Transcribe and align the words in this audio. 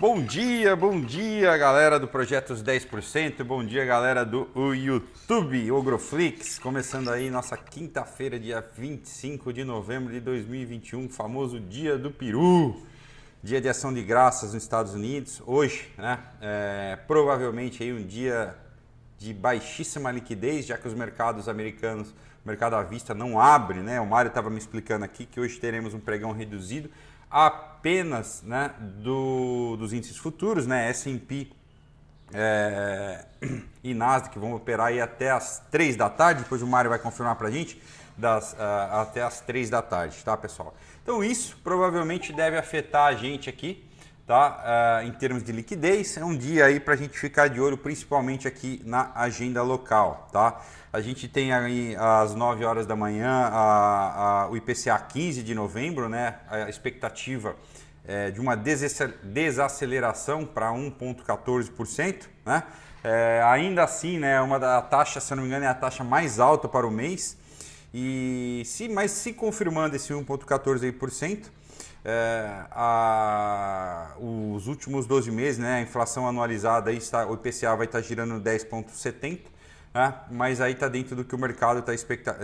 Bom 0.00 0.22
dia, 0.22 0.74
bom 0.74 0.98
dia, 0.98 1.54
galera 1.58 2.00
do 2.00 2.08
Projetos 2.08 2.62
10%, 2.62 3.44
bom 3.44 3.62
dia, 3.62 3.84
galera 3.84 4.24
do 4.24 4.48
YouTube, 4.72 5.70
Ogroflix, 5.70 6.58
começando 6.58 7.10
aí 7.10 7.28
nossa 7.28 7.54
quinta-feira, 7.54 8.40
dia 8.40 8.66
25 8.78 9.52
de 9.52 9.62
novembro 9.62 10.10
de 10.10 10.18
2021, 10.20 11.10
famoso 11.10 11.60
Dia 11.60 11.98
do 11.98 12.10
Peru, 12.10 12.80
Dia 13.42 13.60
de 13.60 13.68
Ação 13.68 13.92
de 13.92 14.02
Graças 14.02 14.54
nos 14.54 14.62
Estados 14.62 14.94
Unidos. 14.94 15.42
Hoje, 15.44 15.92
né, 15.98 16.18
é, 16.40 16.98
provavelmente 17.06 17.82
aí 17.82 17.92
um 17.92 18.02
dia 18.02 18.56
de 19.18 19.34
baixíssima 19.34 20.10
liquidez, 20.10 20.64
já 20.64 20.78
que 20.78 20.88
os 20.88 20.94
mercados 20.94 21.46
americanos, 21.46 22.14
mercado 22.42 22.74
à 22.74 22.82
vista 22.82 23.12
não 23.12 23.38
abre, 23.38 23.80
né? 23.80 24.00
O 24.00 24.06
Mário 24.06 24.30
estava 24.30 24.48
me 24.48 24.56
explicando 24.56 25.04
aqui 25.04 25.26
que 25.26 25.38
hoje 25.38 25.60
teremos 25.60 25.92
um 25.92 26.00
pregão 26.00 26.32
reduzido 26.32 26.88
apenas 27.30 28.42
né, 28.42 28.74
do, 28.80 29.76
dos 29.76 29.92
índices 29.92 30.16
futuros, 30.16 30.66
né, 30.66 30.88
S&P 30.90 31.48
é, 32.32 33.24
e 33.82 33.94
Nasdaq 33.94 34.38
vão 34.38 34.54
operar 34.54 34.88
aí 34.88 35.00
até 35.00 35.30
as 35.30 35.62
3 35.70 35.96
da 35.96 36.08
tarde, 36.08 36.42
depois 36.42 36.62
o 36.62 36.66
Mário 36.66 36.90
vai 36.90 36.98
confirmar 36.98 37.36
para 37.36 37.48
a 37.48 37.50
gente, 37.50 37.80
das, 38.16 38.52
uh, 38.52 39.00
até 39.00 39.22
as 39.22 39.40
3 39.40 39.70
da 39.70 39.80
tarde, 39.80 40.16
tá 40.22 40.36
pessoal? 40.36 40.74
Então 41.02 41.24
isso 41.24 41.56
provavelmente 41.64 42.32
deve 42.32 42.58
afetar 42.58 43.06
a 43.06 43.14
gente 43.14 43.48
aqui, 43.48 43.82
tá? 44.30 45.02
Uh, 45.02 45.08
em 45.08 45.10
termos 45.10 45.42
de 45.42 45.50
liquidez, 45.50 46.16
é 46.16 46.24
um 46.24 46.36
dia 46.36 46.66
aí 46.66 46.78
para 46.78 46.94
a 46.94 46.96
gente 46.96 47.18
ficar 47.18 47.48
de 47.48 47.60
olho, 47.60 47.76
principalmente 47.76 48.46
aqui 48.46 48.80
na 48.86 49.10
agenda 49.12 49.60
local, 49.60 50.28
tá? 50.30 50.62
A 50.92 51.00
gente 51.00 51.26
tem 51.26 51.52
aí 51.52 51.96
às 51.98 52.32
9 52.32 52.64
horas 52.64 52.86
da 52.86 52.94
manhã 52.94 53.50
a, 53.52 54.42
a, 54.44 54.48
o 54.48 54.56
IPCA 54.56 54.96
15 55.00 55.42
de 55.42 55.52
novembro, 55.52 56.08
né? 56.08 56.36
A 56.48 56.70
expectativa 56.70 57.56
é 58.06 58.30
de 58.30 58.40
uma 58.40 58.56
desaceleração 58.56 60.46
para 60.46 60.70
1,14%, 60.70 62.28
né? 62.46 62.62
É, 63.02 63.42
ainda 63.44 63.82
assim, 63.82 64.16
né, 64.16 64.40
uma 64.40 64.60
da 64.60 64.80
taxa, 64.80 65.18
se 65.18 65.34
não 65.34 65.42
me 65.42 65.48
engano, 65.48 65.64
é 65.64 65.68
a 65.68 65.74
taxa 65.74 66.04
mais 66.04 66.38
alta 66.38 66.68
para 66.68 66.86
o 66.86 66.90
mês. 66.90 67.36
E 67.92 68.62
se, 68.64 68.88
mas 68.88 69.10
se 69.10 69.32
confirmando 69.32 69.96
esse 69.96 70.12
1,14%, 70.12 71.46
é, 72.04 72.64
a, 72.70 74.14
os 74.18 74.66
últimos 74.66 75.06
12 75.06 75.30
meses, 75.30 75.58
né, 75.58 75.78
a 75.78 75.82
inflação 75.82 76.26
anualizada, 76.26 76.90
aí 76.90 76.96
está, 76.96 77.26
o 77.26 77.34
IPCA 77.34 77.76
vai 77.76 77.86
estar 77.86 78.00
girando 78.00 78.40
10,70%, 78.40 79.40
né, 79.92 80.14
mas 80.30 80.60
aí 80.60 80.72
está 80.72 80.88
dentro 80.88 81.16
do 81.16 81.24
que 81.24 81.34
o 81.34 81.38
mercado 81.38 81.80
está 81.80 81.94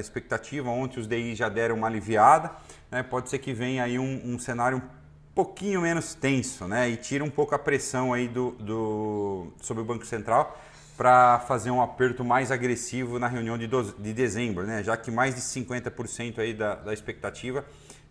expectativa. 0.01 0.69
Ontem 0.69 1.01
os 1.01 1.07
DI 1.07 1.35
já 1.35 1.49
deram 1.49 1.77
uma 1.77 1.87
aliviada, 1.87 2.51
né, 2.91 3.03
pode 3.03 3.31
ser 3.31 3.39
que 3.39 3.53
venha 3.53 3.85
aí 3.85 3.99
um, 3.99 4.35
um 4.35 4.39
cenário 4.39 4.79
um 4.79 5.35
pouquinho 5.35 5.83
menos 5.83 6.15
tenso 6.15 6.67
né, 6.67 6.89
e 6.89 6.97
tira 6.97 7.23
um 7.23 7.31
pouco 7.31 7.55
a 7.55 7.59
pressão 7.59 8.13
aí 8.13 8.27
do, 8.27 8.53
do, 8.53 9.53
sobre 9.61 9.83
o 9.83 9.87
Banco 9.87 10.07
Central 10.07 10.59
para 10.97 11.41
fazer 11.41 11.71
um 11.71 11.83
aperto 11.83 12.25
mais 12.25 12.51
agressivo 12.51 13.19
na 13.19 13.29
reunião 13.29 13.59
de, 13.59 13.67
do, 13.67 13.83
de 13.83 14.15
dezembro, 14.15 14.65
né, 14.65 14.83
já 14.83 14.97
que 14.97 15.11
mais 15.11 15.35
de 15.35 15.43
50% 15.43 16.39
aí 16.39 16.55
da, 16.55 16.75
da 16.77 16.93
expectativa 16.93 17.65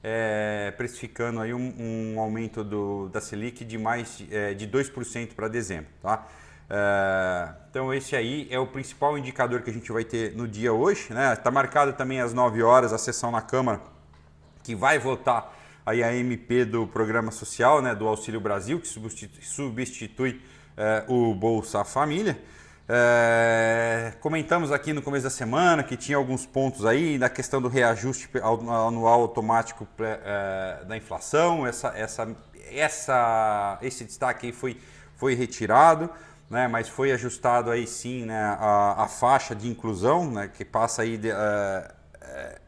é, 0.07 0.71
precificando 0.77 1.41
aí 1.41 1.51
um, 1.51 2.13
um 2.13 2.19
aumento 2.19 2.63
do, 2.63 3.09
da 3.09 3.19
Selic 3.19 3.65
de 3.65 3.75
mais 3.75 4.23
é, 4.29 4.53
de 4.53 4.67
2% 4.67 5.33
para 5.33 5.47
dezembro. 5.47 5.87
Tá? 5.99 6.27
É, 6.69 7.49
então 7.71 7.91
esse 7.91 8.15
aí 8.15 8.47
é 8.51 8.59
o 8.59 8.67
principal 8.67 9.17
indicador 9.17 9.63
que 9.63 9.71
a 9.71 9.73
gente 9.73 9.91
vai 9.91 10.03
ter 10.03 10.35
no 10.35 10.47
dia 10.47 10.71
hoje. 10.71 11.01
Está 11.01 11.15
né? 11.15 11.35
Tá 11.35 11.49
marcado 11.49 11.93
também 11.93 12.21
às 12.21 12.33
9 12.35 12.61
horas 12.61 12.93
a 12.93 12.99
sessão 12.99 13.31
na 13.31 13.41
Câmara 13.41 13.81
que 14.61 14.75
vai 14.75 14.99
votar 14.99 15.57
aí 15.83 16.03
a 16.03 16.15
MP 16.15 16.65
do 16.65 16.85
Programa 16.85 17.31
Social, 17.31 17.81
né, 17.81 17.95
do 17.95 18.07
Auxílio 18.07 18.39
Brasil, 18.39 18.79
que 18.79 18.87
substitui, 18.87 19.43
substitui 19.43 20.41
é, 20.77 21.03
o 21.07 21.33
Bolsa 21.33 21.83
Família. 21.83 22.39
É, 22.87 24.13
comentamos 24.21 24.71
aqui 24.71 24.93
no 24.93 25.01
começo 25.01 25.23
da 25.23 25.29
semana 25.31 25.83
que 25.83 25.97
tinha 25.97 26.17
alguns 26.17 26.45
pontos 26.45 26.85
aí 26.85 27.17
na 27.17 27.29
questão 27.29 27.59
do 27.59 27.67
reajuste 27.67 28.29
anual 28.37 29.21
automático 29.21 29.87
é, 29.99 30.85
da 30.85 30.95
inflação. 30.95 31.65
Essa, 31.65 31.87
essa, 31.95 32.35
essa, 32.71 33.79
esse 33.81 34.03
destaque 34.03 34.47
aí 34.47 34.51
foi, 34.53 34.79
foi 35.15 35.33
retirado, 35.33 36.11
né, 36.47 36.67
mas 36.67 36.87
foi 36.87 37.11
ajustado 37.11 37.71
aí 37.71 37.87
sim 37.87 38.23
né, 38.25 38.55
a, 38.59 39.03
a 39.03 39.07
faixa 39.07 39.55
de 39.55 39.67
inclusão, 39.67 40.29
né, 40.29 40.51
que 40.53 40.63
passa 40.63 41.01
aí 41.01 41.17
de, 41.17 41.31
é, 41.31 41.91
é 42.21 42.61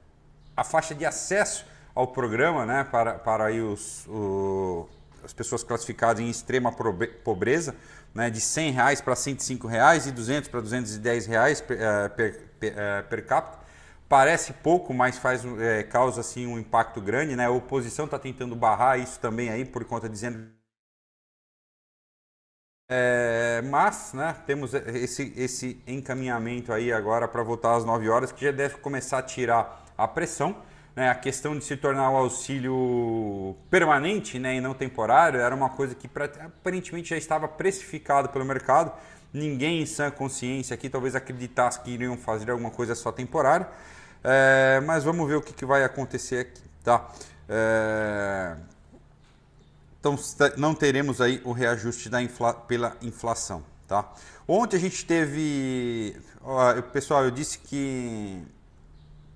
a 0.55 0.63
faixa 0.63 0.95
de 0.95 1.05
acesso 1.05 1.63
ao 1.93 2.07
programa 2.07 2.65
né, 2.65 2.83
para, 2.83 3.13
para 3.13 3.45
aí 3.45 3.61
os, 3.61 4.07
o, 4.07 4.89
as 5.23 5.31
pessoas 5.31 5.63
classificadas 5.63 6.23
em 6.23 6.27
extrema 6.27 6.73
pobreza 7.23 7.75
né, 8.13 8.29
de 8.29 8.41
100 8.41 8.71
reais 8.71 9.01
para 9.01 9.15
105 9.15 9.67
reais 9.67 10.07
e 10.07 10.11
200 10.11 10.49
para 10.49 10.61
210 10.61 11.25
reais 11.27 11.61
per, 11.61 11.79
eh, 11.79 12.09
per, 12.09 12.39
per, 12.59 12.73
eh, 12.77 13.01
per 13.03 13.25
capita. 13.25 13.59
Parece 14.09 14.53
pouco, 14.53 14.93
mas 14.93 15.17
faz, 15.17 15.43
é, 15.59 15.83
causa 15.83 16.21
assim, 16.21 16.47
um 16.47 16.57
impacto 16.57 17.01
grande. 17.01 17.35
Né? 17.35 17.45
A 17.45 17.51
oposição 17.51 18.05
está 18.05 18.17
tentando 18.17 18.55
barrar 18.55 18.97
isso 18.97 19.19
também 19.19 19.49
aí, 19.49 19.65
por 19.65 19.83
conta 19.85 20.07
dizendo 20.07 20.57
é, 22.89 23.61
mas 23.65 24.13
né, 24.13 24.33
temos 24.45 24.73
esse, 24.73 25.33
esse 25.35 25.83
encaminhamento 25.85 26.71
aí 26.71 26.93
agora 26.93 27.27
para 27.27 27.43
votar 27.43 27.75
às 27.75 27.83
9 27.83 28.09
horas, 28.09 28.31
que 28.31 28.45
já 28.45 28.51
deve 28.51 28.77
começar 28.77 29.17
a 29.17 29.23
tirar 29.23 29.83
a 29.97 30.07
pressão. 30.07 30.55
Né, 30.97 31.11
a 31.11 31.13
questão 31.13 31.55
de 31.55 31.63
se 31.63 31.77
tornar 31.77 32.09
o 32.09 32.17
auxílio 32.17 33.55
permanente 33.69 34.39
né, 34.39 34.55
e 34.55 34.59
não 34.59 34.73
temporário 34.73 35.39
era 35.39 35.53
uma 35.53 35.69
coisa 35.69 35.93
que 35.93 36.09
aparentemente 36.43 37.09
já 37.09 37.17
estava 37.17 37.47
precificado 37.47 38.29
pelo 38.29 38.43
mercado. 38.43 38.91
Ninguém 39.31 39.79
em 39.79 39.85
sã 39.85 40.09
consciência 40.09 40.73
aqui 40.73 40.89
talvez 40.89 41.13
acreditasse 41.13 41.79
que 41.81 41.91
iriam 41.91 42.17
fazer 42.17 42.49
alguma 42.49 42.71
coisa 42.71 42.95
só 42.95 43.11
temporária. 43.11 43.67
É, 44.23 44.81
mas 44.87 45.03
vamos 45.03 45.27
ver 45.27 45.35
o 45.35 45.41
que, 45.43 45.53
que 45.53 45.67
vai 45.67 45.83
acontecer 45.83 46.39
aqui. 46.39 46.63
Tá? 46.83 47.07
É, 47.47 48.55
então 49.99 50.15
não 50.57 50.73
teremos 50.73 51.21
aí 51.21 51.39
o 51.45 51.51
reajuste 51.51 52.09
da 52.09 52.23
infla, 52.23 52.55
pela 52.55 52.97
inflação. 53.03 53.63
Tá? 53.87 54.11
Ontem 54.47 54.77
a 54.77 54.79
gente 54.79 55.05
teve. 55.05 56.19
Ó, 56.41 56.81
pessoal, 56.81 57.23
eu 57.23 57.29
disse 57.29 57.59
que 57.59 58.43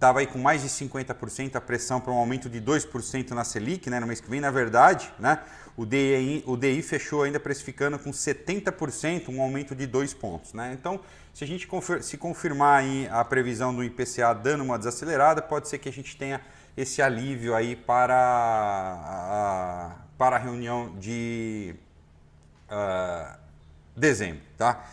estava 0.02 0.20
aí 0.20 0.26
com 0.26 0.40
mais 0.40 0.64
de 0.64 0.68
50% 0.68 1.56
a 1.56 1.62
pressão 1.62 2.02
para 2.02 2.12
um 2.12 2.18
aumento 2.18 2.50
de 2.50 2.60
2% 2.60 3.30
na 3.32 3.44
Selic 3.44 3.88
né, 3.88 4.00
no 4.00 4.08
mês 4.08 4.20
que 4.20 4.28
vem. 4.28 4.42
Na 4.42 4.50
verdade, 4.50 5.14
né, 5.20 5.38
o, 5.78 5.86
DI, 5.86 6.44
o 6.48 6.58
DI 6.58 6.82
fechou 6.82 7.22
ainda 7.22 7.40
precificando 7.40 8.00
com 8.00 8.10
70%, 8.10 9.30
um 9.30 9.40
aumento 9.40 9.76
de 9.76 9.86
2 9.86 10.16
pontos. 10.16 10.54
Né? 10.54 10.74
Então, 10.74 11.00
se 11.32 11.44
a 11.44 11.48
gente 11.48 11.68
confir, 11.68 12.02
se 12.02 12.18
confirmar 12.18 12.84
a 13.12 13.24
previsão 13.24 13.76
do 13.76 13.84
IPCA 13.84 14.34
dando 14.34 14.64
uma 14.64 14.76
desacelerada, 14.76 15.40
pode 15.40 15.68
ser 15.68 15.78
que 15.78 15.88
a 15.88 15.94
gente 15.94 16.18
tenha 16.18 16.42
esse 16.76 17.00
alívio 17.00 17.54
aí 17.54 17.76
para 17.76 18.18
a, 19.06 19.92
para 20.18 20.36
a 20.36 20.40
reunião 20.40 20.96
de 20.98 21.76
uh, 22.72 23.38
dezembro. 23.96 24.42
Tá? 24.58 24.84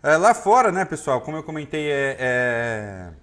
É, 0.00 0.16
lá 0.16 0.32
fora, 0.32 0.70
né, 0.70 0.84
pessoal, 0.84 1.20
como 1.22 1.38
eu 1.38 1.42
comentei, 1.42 1.90
é, 1.90 2.16
é 2.20 3.21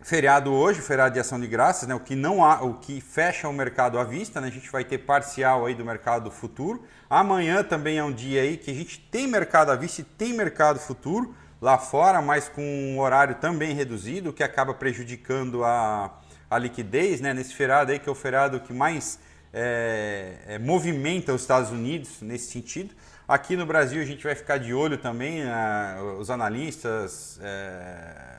feriado 0.00 0.52
hoje, 0.52 0.80
feriado 0.80 1.14
de 1.14 1.20
ação 1.20 1.40
de 1.40 1.46
graças, 1.46 1.88
né? 1.88 1.94
O 1.94 2.00
que 2.00 2.14
não 2.14 2.44
há, 2.44 2.62
o 2.62 2.74
que 2.74 3.00
fecha 3.00 3.48
o 3.48 3.52
mercado 3.52 3.98
à 3.98 4.04
vista, 4.04 4.40
né? 4.40 4.48
A 4.48 4.50
gente 4.50 4.70
vai 4.70 4.84
ter 4.84 4.98
parcial 4.98 5.66
aí 5.66 5.74
do 5.74 5.84
mercado 5.84 6.30
futuro. 6.30 6.84
Amanhã 7.10 7.62
também 7.62 7.98
é 7.98 8.04
um 8.04 8.12
dia 8.12 8.42
aí 8.42 8.56
que 8.56 8.70
a 8.70 8.74
gente 8.74 8.98
tem 9.10 9.26
mercado 9.26 9.70
à 9.70 9.76
vista 9.76 10.00
e 10.00 10.04
tem 10.04 10.32
mercado 10.32 10.78
futuro 10.78 11.34
lá 11.60 11.76
fora, 11.76 12.22
mas 12.22 12.48
com 12.48 12.62
um 12.62 13.00
horário 13.00 13.34
também 13.36 13.74
reduzido, 13.74 14.30
o 14.30 14.32
que 14.32 14.44
acaba 14.44 14.72
prejudicando 14.72 15.64
a, 15.64 16.16
a 16.48 16.58
liquidez, 16.58 17.20
né? 17.20 17.34
Nesse 17.34 17.54
feriado 17.54 17.90
aí 17.90 17.98
que 17.98 18.08
é 18.08 18.12
o 18.12 18.14
feriado 18.14 18.60
que 18.60 18.72
mais 18.72 19.18
é, 19.52 20.34
é, 20.46 20.58
movimenta 20.58 21.34
os 21.34 21.40
Estados 21.40 21.70
Unidos 21.70 22.22
nesse 22.22 22.52
sentido. 22.52 22.94
Aqui 23.26 23.56
no 23.56 23.66
Brasil 23.66 24.00
a 24.00 24.04
gente 24.04 24.22
vai 24.22 24.34
ficar 24.34 24.58
de 24.58 24.72
olho 24.72 24.96
também, 24.96 25.44
né? 25.44 25.98
os 26.18 26.30
analistas. 26.30 27.38
É, 27.42 28.37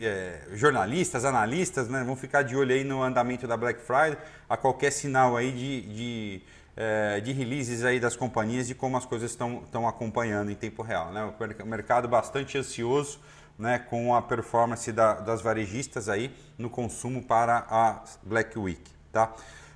é, 0.00 0.40
jornalistas, 0.52 1.24
analistas, 1.24 1.88
né, 1.88 2.02
vão 2.04 2.16
ficar 2.16 2.42
de 2.42 2.56
olho 2.56 2.74
aí 2.74 2.84
no 2.84 3.02
andamento 3.02 3.46
da 3.46 3.56
Black 3.56 3.80
Friday, 3.80 4.16
a 4.48 4.56
qualquer 4.56 4.90
sinal 4.90 5.36
aí 5.36 5.52
de, 5.52 5.80
de, 5.82 6.42
é, 6.76 7.20
de 7.20 7.32
releases 7.32 7.84
aí 7.84 8.00
das 8.00 8.16
companhias, 8.16 8.66
de 8.66 8.74
como 8.74 8.96
as 8.96 9.04
coisas 9.04 9.30
estão, 9.30 9.62
estão 9.64 9.86
acompanhando 9.86 10.50
em 10.50 10.54
tempo 10.54 10.82
real. 10.82 11.12
Né? 11.12 11.32
O 11.62 11.66
mercado 11.66 12.08
bastante 12.08 12.56
ansioso 12.56 13.20
né, 13.58 13.78
com 13.78 14.14
a 14.14 14.22
performance 14.22 14.90
da, 14.92 15.14
das 15.14 15.40
varejistas 15.40 16.08
aí 16.08 16.34
no 16.58 16.68
consumo 16.70 17.22
para 17.22 17.66
a 17.70 18.02
Black 18.22 18.58
Week. 18.58 18.82
Tá? 19.12 19.32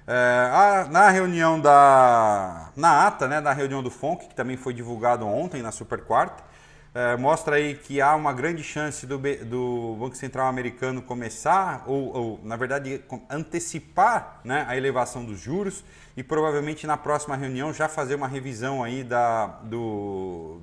É, 0.06 0.50
a, 0.52 0.88
na 0.90 1.08
reunião 1.10 1.60
da. 1.60 2.70
Na 2.74 3.06
ata 3.06 3.28
né, 3.28 3.40
da 3.40 3.52
reunião 3.52 3.82
do 3.82 3.90
FONC, 3.90 4.28
que 4.28 4.34
também 4.34 4.56
foi 4.56 4.74
divulgado 4.74 5.26
ontem 5.26 5.62
na 5.62 5.70
Super 5.70 6.02
Quarta, 6.02 6.42
é, 6.92 7.16
mostra 7.16 7.56
aí 7.56 7.76
que 7.76 8.00
há 8.00 8.16
uma 8.16 8.32
grande 8.32 8.64
chance 8.64 9.06
do, 9.06 9.16
do 9.18 9.96
Banco 9.98 10.16
Central 10.16 10.48
americano 10.48 11.00
começar, 11.00 11.84
ou, 11.86 12.16
ou, 12.16 12.40
na 12.42 12.56
verdade 12.56 13.00
antecipar 13.28 14.40
né, 14.44 14.64
a 14.68 14.76
elevação 14.76 15.24
dos 15.24 15.38
juros 15.38 15.84
e 16.16 16.22
provavelmente 16.22 16.86
na 16.86 16.96
próxima 16.96 17.36
reunião 17.36 17.72
já 17.72 17.88
fazer 17.88 18.16
uma 18.16 18.26
revisão 18.26 18.82
aí 18.82 19.04
da, 19.04 19.46
do, 19.62 20.60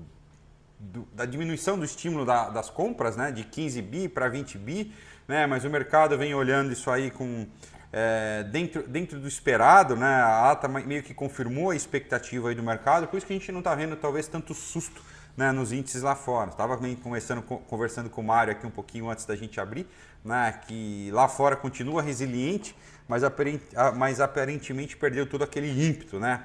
do, 0.78 1.08
da 1.14 1.26
diminuição 1.26 1.80
do 1.80 1.86
estímulo 1.86 2.26
da, 2.26 2.50
das 2.50 2.70
compras, 2.70 3.16
né, 3.16 3.32
de 3.32 3.46
15 3.46 3.82
bi 3.82 4.10
para 4.10 4.28
20 4.28 4.58
bi, 4.58 4.94
né, 5.30 5.48
mas 5.48 5.64
o 5.64 5.70
mercado 5.70 6.18
vem 6.18 6.34
olhando 6.34 6.74
isso 6.74 6.92
aí 6.92 7.10
com 7.10 7.48
é, 7.94 8.44
dentro, 8.44 8.86
dentro 8.86 9.18
do 9.18 9.30
esperado, 9.30 9.96
né, 9.96 10.08
a 10.08 10.52
ata 10.52 10.68
meio 10.68 11.02
que 11.04 11.14
confirmou 11.14 11.70
a 11.70 11.76
expectativa 11.76 12.50
aí 12.50 12.56
do 12.56 12.62
mercado, 12.62 13.08
por 13.08 13.16
isso 13.16 13.26
que 13.26 13.32
a 13.32 13.38
gente 13.38 13.50
não 13.50 13.60
está 13.60 13.74
vendo 13.74 13.96
talvez 13.96 14.28
tanto 14.28 14.54
susto 14.54 15.02
né, 15.38 15.52
nos 15.52 15.72
índices 15.72 16.02
lá 16.02 16.16
fora. 16.16 16.50
Estava 16.50 16.78
conversando, 17.04 17.44
conversando 17.44 18.10
com 18.10 18.22
o 18.22 18.24
Mário 18.24 18.52
aqui 18.52 18.66
um 18.66 18.72
pouquinho 18.72 19.10
antes 19.10 19.24
da 19.26 19.36
gente 19.36 19.62
abrir, 19.62 19.88
né, 20.26 20.60
que 20.68 21.12
lá 21.14 21.28
fora 21.28 21.56
continua 21.56 22.02
resiliente, 22.02 22.76
mas, 23.08 23.24
aparent, 23.24 23.62
mas 23.96 24.20
aparentemente 24.20 24.98
perdeu 24.98 25.30
todo 25.30 25.44
aquele 25.44 25.70
ímpeto 25.88 26.20
né, 26.20 26.44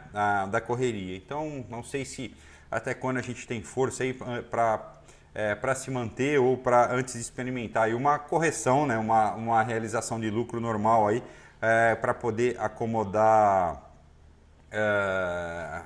da 0.50 0.60
correria. 0.60 1.16
Então, 1.16 1.64
não 1.68 1.82
sei 1.82 2.04
se 2.04 2.36
até 2.70 2.94
quando 2.94 3.16
a 3.16 3.22
gente 3.22 3.46
tem 3.46 3.62
força 3.62 4.04
para 4.50 4.92
é, 5.34 5.54
para 5.54 5.74
se 5.74 5.90
manter 5.90 6.38
ou 6.38 6.56
para 6.58 6.92
antes 6.92 7.14
de 7.14 7.20
experimentar 7.20 7.84
aí 7.84 7.94
uma 7.94 8.18
correção, 8.18 8.86
né, 8.86 8.98
uma, 8.98 9.32
uma 9.34 9.62
realização 9.62 10.20
de 10.20 10.28
lucro 10.30 10.60
normal 10.60 11.08
aí 11.08 11.22
é, 11.60 11.94
para 11.94 12.12
poder 12.12 12.60
acomodar 12.60 13.82
é, 14.70 15.82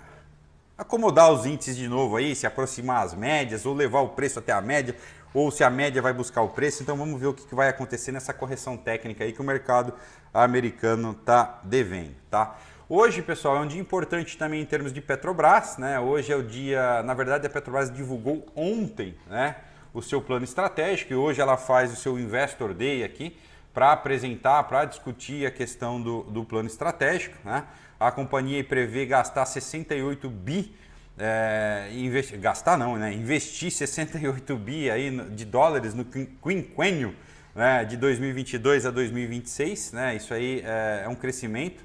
acomodar 0.77 1.33
os 1.33 1.47
índices 1.47 1.77
de 1.77 1.89
novo 1.89 2.17
aí, 2.17 2.35
se 2.35 2.47
aproximar 2.47 3.05
às 3.05 3.15
médias, 3.15 3.65
ou 3.65 3.75
levar 3.75 4.01
o 4.01 4.11
preço 4.11 4.39
até 4.39 4.53
a 4.53 4.61
média, 4.61 4.95
ou 5.33 5.51
se 5.51 5.65
a 5.65 5.71
média 5.71 6.01
vai 6.01 6.13
buscar 6.13 6.43
o 6.43 6.49
preço. 6.49 6.83
Então 6.83 6.97
vamos 6.97 7.21
ver 7.21 7.27
o 7.27 7.35
que 7.35 7.55
vai 7.55 7.69
acontecer 7.69 8.13
nessa 8.13 8.33
correção 8.33 8.77
técnica 8.77 9.25
aí 9.25 9.33
que 9.33 9.41
o 9.41 9.45
mercado 9.45 9.93
americano 10.33 11.13
está 11.13 11.61
devendo, 11.65 12.15
tá? 12.31 12.57
Hoje, 12.89 13.21
pessoal, 13.21 13.57
é 13.57 13.61
um 13.61 13.67
dia 13.67 13.81
importante 13.81 14.39
também 14.39 14.63
em 14.63 14.65
termos 14.65 14.93
de 14.93 15.01
Petrobras, 15.01 15.77
né? 15.77 15.99
Hoje 15.99 16.33
é 16.33 16.37
o 16.37 16.43
dia, 16.43 17.03
na 17.03 17.15
verdade, 17.15 17.45
a 17.45 17.51
Petrobras 17.51 17.91
divulgou 17.91 18.47
ontem, 18.55 19.17
né, 19.27 19.57
o 19.93 20.01
seu 20.01 20.23
plano 20.23 20.45
estratégico 20.45 21.13
e 21.13 21.17
hoje 21.17 21.41
ela 21.41 21.57
faz 21.57 21.93
o 21.93 21.97
seu 21.97 22.17
Investor 22.17 22.73
Day 22.75 23.03
aqui 23.03 23.37
para 23.75 23.93
apresentar, 23.93 24.63
para 24.65 24.85
discutir 24.85 25.47
a 25.47 25.51
questão 25.51 26.01
do, 26.01 26.23
do 26.25 26.45
plano 26.45 26.69
estratégico, 26.69 27.37
né? 27.45 27.65
A 27.99 28.11
companhia 28.11 28.63
prevê 28.63 29.07
gastar 29.07 29.47
68 29.47 30.29
bi, 30.29 30.75
é, 31.19 31.89
investi 31.95 32.37
gastar 32.37 32.77
não, 32.77 32.97
né? 32.97 33.13
investir 33.13 33.71
68 33.71 34.57
bi 34.57 34.91
aí 34.91 35.11
de 35.31 35.45
dólares 35.45 35.95
no 35.95 36.05
quinquênio 36.05 37.15
né? 37.55 37.85
de 37.85 37.97
2022 37.97 38.85
a 38.85 38.91
2026. 38.91 39.93
Né? 39.93 40.17
Isso 40.17 40.35
aí 40.35 40.63
é, 40.65 41.03
é 41.05 41.09
um 41.09 41.15
crescimento 41.15 41.83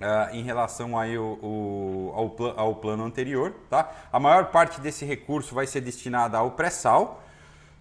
é, 0.00 0.36
em 0.36 0.42
relação 0.42 0.96
aí 0.96 1.18
o, 1.18 1.38
o, 1.42 2.12
ao, 2.14 2.58
ao 2.58 2.74
plano 2.76 3.04
anterior. 3.04 3.52
Tá? 3.68 3.90
A 4.12 4.20
maior 4.20 4.46
parte 4.46 4.80
desse 4.80 5.04
recurso 5.04 5.54
vai 5.54 5.66
ser 5.66 5.80
destinada 5.80 6.38
ao 6.38 6.52
pré-sal, 6.52 7.24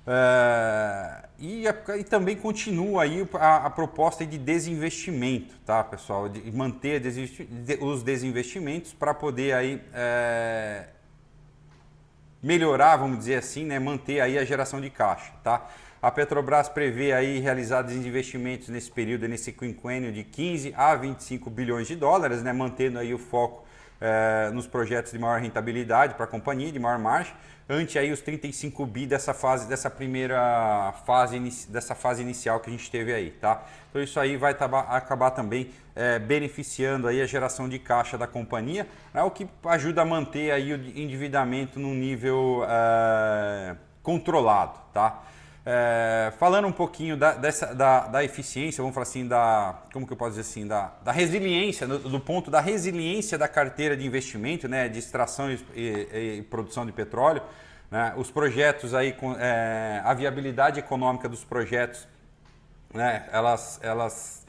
é, 0.07 1.26
e, 1.39 1.65
e, 1.67 2.03
também 2.03 2.35
continua 2.35 3.03
aí 3.03 3.27
a, 3.33 3.67
a, 3.67 3.69
proposta 3.69 4.25
de 4.25 4.39
desinvestimento, 4.39 5.55
tá, 5.65 5.83
pessoal? 5.83 6.27
De 6.27 6.51
manter 6.51 7.01
os 7.79 8.01
desinvestimentos 8.01 8.91
para 8.91 9.13
poder 9.13 9.53
aí 9.53 9.79
é, 9.93 10.85
melhorar, 12.41 12.97
vamos 12.97 13.19
dizer 13.19 13.35
assim, 13.35 13.65
né? 13.65 13.77
Manter 13.77 14.19
aí 14.19 14.37
a 14.39 14.43
geração 14.43 14.81
de 14.81 14.89
caixa, 14.89 15.31
tá? 15.43 15.67
A 16.01 16.09
Petrobras 16.09 16.69
prevê 16.69 17.13
aí 17.13 17.37
realizar 17.37 17.83
desinvestimentos 17.83 18.69
nesse 18.69 18.89
período, 18.89 19.27
nesse 19.27 19.51
quinquênio 19.51 20.11
de 20.11 20.23
15 20.23 20.73
a 20.75 20.95
25 20.95 21.51
bilhões 21.51 21.87
de 21.87 21.95
dólares, 21.95 22.41
né? 22.41 22.51
Mantendo 22.51 22.97
aí 22.97 23.13
o 23.13 23.19
foco 23.19 23.66
é, 23.99 24.49
nos 24.51 24.67
projetos 24.67 25.11
de 25.11 25.19
maior 25.19 25.39
rentabilidade 25.39 26.15
para 26.15 26.25
a 26.25 26.27
companhia, 26.27 26.71
de 26.71 26.79
maior 26.79 26.99
margem, 26.99 27.33
ante 27.69 27.99
aí 27.99 28.11
os 28.11 28.21
35 28.21 28.85
bi 28.85 29.05
dessa 29.05 29.33
fase, 29.33 29.67
dessa 29.67 29.89
primeira 29.89 30.93
fase, 31.05 31.67
dessa 31.69 31.93
fase 31.93 32.21
inicial 32.21 32.59
que 32.59 32.69
a 32.69 32.71
gente 32.71 32.89
teve 32.89 33.13
aí, 33.13 33.31
tá? 33.31 33.63
Então 33.89 34.01
isso 34.01 34.19
aí 34.19 34.37
vai 34.37 34.51
acabar 34.53 35.31
também 35.31 35.71
é, 35.95 36.17
beneficiando 36.17 37.07
aí 37.07 37.21
a 37.21 37.25
geração 37.25 37.67
de 37.67 37.77
caixa 37.79 38.17
da 38.17 38.27
companhia, 38.27 38.87
né, 39.13 39.21
o 39.23 39.31
que 39.31 39.47
ajuda 39.65 40.03
a 40.03 40.05
manter 40.05 40.51
aí 40.51 40.71
o 40.73 40.75
endividamento 40.75 41.79
num 41.79 41.93
nível 41.93 42.63
é, 42.69 43.75
controlado, 44.01 44.79
tá? 44.93 45.23
É, 45.69 46.31
falando 46.39 46.65
um 46.65 46.71
pouquinho 46.71 47.17
da, 47.17 47.33
dessa, 47.33 47.75
da, 47.75 48.07
da, 48.07 48.23
eficiência, 48.23 48.81
vamos 48.81 48.93
falar 48.93 49.03
assim, 49.03 49.27
da, 49.27 49.81
como 49.91 50.07
que 50.07 50.13
eu 50.13 50.15
posso 50.15 50.29
dizer 50.29 50.49
assim, 50.49 50.65
da, 50.65 50.93
da 51.03 51.11
resiliência, 51.11 51.85
do, 51.85 51.99
do, 51.99 52.21
ponto 52.21 52.49
da 52.49 52.61
resiliência 52.61 53.37
da 53.37 53.49
carteira 53.49 53.97
de 53.97 54.07
investimento, 54.07 54.65
né, 54.69 54.87
de 54.87 54.97
extração 54.97 55.51
e, 55.51 55.59
e, 55.75 56.37
e 56.37 56.41
produção 56.43 56.85
de 56.85 56.93
petróleo, 56.93 57.41
né, 57.91 58.13
os 58.15 58.31
projetos 58.31 58.93
aí, 58.93 59.11
com, 59.11 59.33
é, 59.33 60.01
a 60.05 60.13
viabilidade 60.13 60.79
econômica 60.79 61.27
dos 61.27 61.43
projetos, 61.43 62.07
né, 62.93 63.27
elas, 63.33 63.77
elas, 63.83 64.45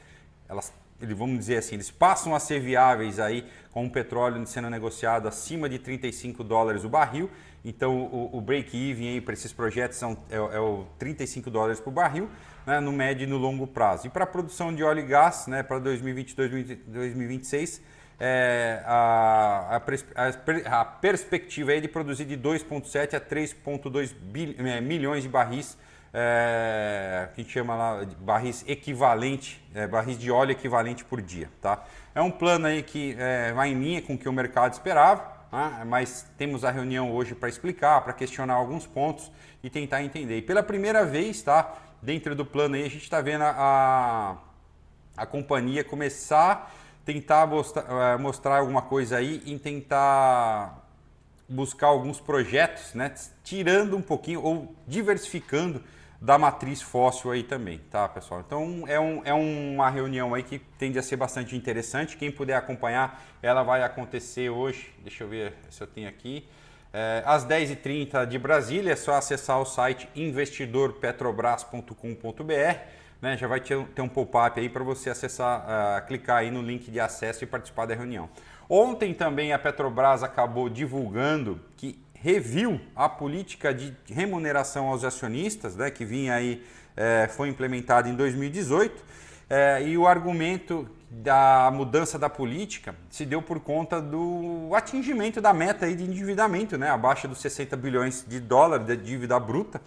elas, 0.47 0.71
vamos 1.15 1.39
dizer 1.39 1.57
assim, 1.57 1.75
eles 1.75 1.91
passam 1.91 2.35
a 2.35 2.39
ser 2.39 2.59
viáveis 2.59 3.19
aí 3.19 3.45
com 3.71 3.85
o 3.85 3.89
petróleo 3.89 4.45
sendo 4.45 4.69
negociado 4.69 5.27
acima 5.27 5.69
de 5.69 5.79
35 5.79 6.43
dólares 6.43 6.83
o 6.83 6.89
barril 6.89 7.29
então 7.63 7.97
o, 7.97 8.37
o 8.37 8.41
break-even 8.41 9.21
para 9.21 9.33
esses 9.33 9.51
projetos 9.51 9.97
são, 9.97 10.17
é, 10.29 10.35
é 10.35 10.59
o 10.59 10.85
35 10.97 11.49
dólares 11.49 11.79
por 11.79 11.91
barril, 11.91 12.29
né, 12.65 12.79
no 12.79 12.91
médio 12.91 13.25
e 13.25 13.27
no 13.27 13.37
longo 13.37 13.67
prazo. 13.67 14.07
E 14.07 14.09
para 14.09 14.23
a 14.23 14.27
produção 14.27 14.73
de 14.73 14.83
óleo 14.83 14.99
e 14.99 15.07
gás, 15.07 15.47
né, 15.47 15.63
para 15.63 15.79
2022 15.79 16.77
2026, 16.87 17.81
é, 18.21 18.81
a, 18.85 19.81
a, 20.15 20.81
a, 20.81 20.85
perspectiva 20.85 21.73
é 21.73 21.79
de 21.79 21.87
produzir 21.87 22.25
de 22.25 22.37
2,7 22.37 23.13
a 23.13 23.21
3,2 23.21 24.13
é, 24.57 24.81
milhões 24.81 25.23
de 25.23 25.29
barris, 25.29 25.77
é, 26.13 27.29
que 27.35 27.43
chama 27.43 27.75
lá 27.75 28.03
de 28.03 28.15
barris 28.15 28.63
equivalente, 28.67 29.61
é, 29.73 29.87
barris 29.87 30.17
de 30.17 30.31
óleo 30.31 30.51
equivalente 30.51 31.05
por 31.05 31.21
dia. 31.21 31.49
Tá? 31.61 31.83
É 32.13 32.21
um 32.21 32.31
plano 32.31 32.67
aí 32.67 32.83
que 32.83 33.15
é, 33.17 33.53
vai 33.53 33.69
em 33.69 33.79
linha 33.79 34.01
com 34.01 34.13
o 34.13 34.17
que 34.17 34.27
o 34.27 34.33
mercado 34.33 34.73
esperava 34.73 35.39
né? 35.51 35.83
mas 35.85 36.25
temos 36.37 36.63
a 36.63 36.71
reunião 36.71 37.11
hoje 37.11 37.33
para 37.35 37.49
explicar, 37.49 38.01
para 38.01 38.13
questionar 38.13 38.53
alguns 38.53 38.85
pontos 38.85 39.31
e 39.63 39.69
tentar 39.69 40.03
entender. 40.03 40.37
E 40.37 40.41
pela 40.41 40.63
primeira 40.63 41.05
vez, 41.05 41.41
tá, 41.41 41.75
dentro 42.01 42.35
do 42.35 42.45
plano 42.45 42.75
aí, 42.75 42.85
a 42.85 42.89
gente 42.89 43.03
está 43.03 43.21
vendo 43.21 43.43
a, 43.43 44.37
a 45.17 45.25
companhia 45.25 45.83
começar 45.83 46.71
tentar 47.11 47.47
mostrar, 47.47 47.85
eh, 47.89 48.17
mostrar 48.17 48.59
alguma 48.59 48.83
coisa 48.83 49.17
aí 49.17 49.41
e 49.43 49.57
tentar 49.57 50.87
buscar 51.47 51.87
alguns 51.87 52.19
projetos, 52.19 52.93
né, 52.93 53.11
tirando 53.43 53.97
um 53.97 54.01
pouquinho 54.01 54.43
ou 54.43 54.75
diversificando 54.87 55.83
da 56.21 56.37
matriz 56.37 56.81
fóssil 56.81 57.31
aí 57.31 57.43
também, 57.43 57.77
tá, 57.89 58.09
pessoal? 58.09 58.43
Então 58.45 58.83
é, 58.87 58.99
um, 58.99 59.21
é 59.23 59.33
uma 59.33 59.89
reunião 59.89 60.33
aí 60.33 60.43
que 60.43 60.59
tende 60.59 60.99
a 60.99 61.03
ser 61.03 61.15
bastante 61.15 61.55
interessante. 61.55 62.17
Quem 62.17 62.29
puder 62.29 62.55
acompanhar, 62.55 63.23
ela 63.41 63.63
vai 63.63 63.83
acontecer 63.83 64.49
hoje. 64.49 64.93
Deixa 65.01 65.23
eu 65.23 65.29
ver 65.29 65.53
se 65.69 65.81
eu 65.81 65.87
tenho 65.87 66.09
aqui. 66.09 66.45
É, 66.91 67.23
às 67.25 67.45
10h30 67.45 68.25
de 68.25 68.37
Brasília, 68.37 68.91
é 68.91 68.95
só 68.95 69.13
acessar 69.13 69.61
o 69.61 69.65
site 69.65 70.09
investidorpetrobras.com.br. 70.15 72.99
Né, 73.21 73.35
já 73.35 73.47
vai 73.47 73.59
ter, 73.59 73.75
um 73.75 74.07
pop-up 74.07 74.57
aí 74.59 74.69
para 74.69 74.81
você 74.81 75.09
acessar, 75.09 75.65
uh, 75.65 76.07
clicar 76.07 76.37
aí 76.37 76.49
no 76.49 76.61
link 76.61 76.89
de 76.89 77.01
acesso 77.01 77.43
e 77.43 77.47
participar 77.47 77.85
da 77.85 77.93
reunião. 77.93 78.29
Ontem 78.69 79.13
também 79.13 79.51
a 79.51 79.59
Petrobras 79.59 80.23
acabou 80.23 80.69
divulgando 80.69 81.59
que 81.75 82.01
reviu 82.21 82.79
a 82.95 83.07
política 83.07 83.73
de 83.73 83.95
remuneração 84.07 84.87
aos 84.87 85.03
acionistas, 85.03 85.75
né, 85.75 85.89
que 85.89 86.03
vinha 86.03 86.33
aí, 86.35 86.63
é, 86.95 87.29
foi 87.29 87.47
implementada 87.49 88.09
em 88.09 88.15
2018, 88.15 89.03
é, 89.49 89.81
e 89.83 89.97
o 89.97 90.05
argumento 90.05 90.87
da 91.09 91.71
mudança 91.73 92.19
da 92.19 92.29
política 92.29 92.93
se 93.09 93.25
deu 93.25 93.41
por 93.41 93.59
conta 93.59 93.99
do 93.99 94.69
atingimento 94.75 95.41
da 95.41 95.53
meta 95.53 95.85
aí 95.85 95.95
de 95.95 96.03
endividamento, 96.03 96.77
né, 96.77 96.89
abaixo 96.89 97.27
dos 97.27 97.39
60 97.39 97.75
bilhões 97.77 98.25
de 98.27 98.39
dólares 98.39 98.85
de 98.85 98.97
dívida 98.97 99.39
bruta, 99.39 99.81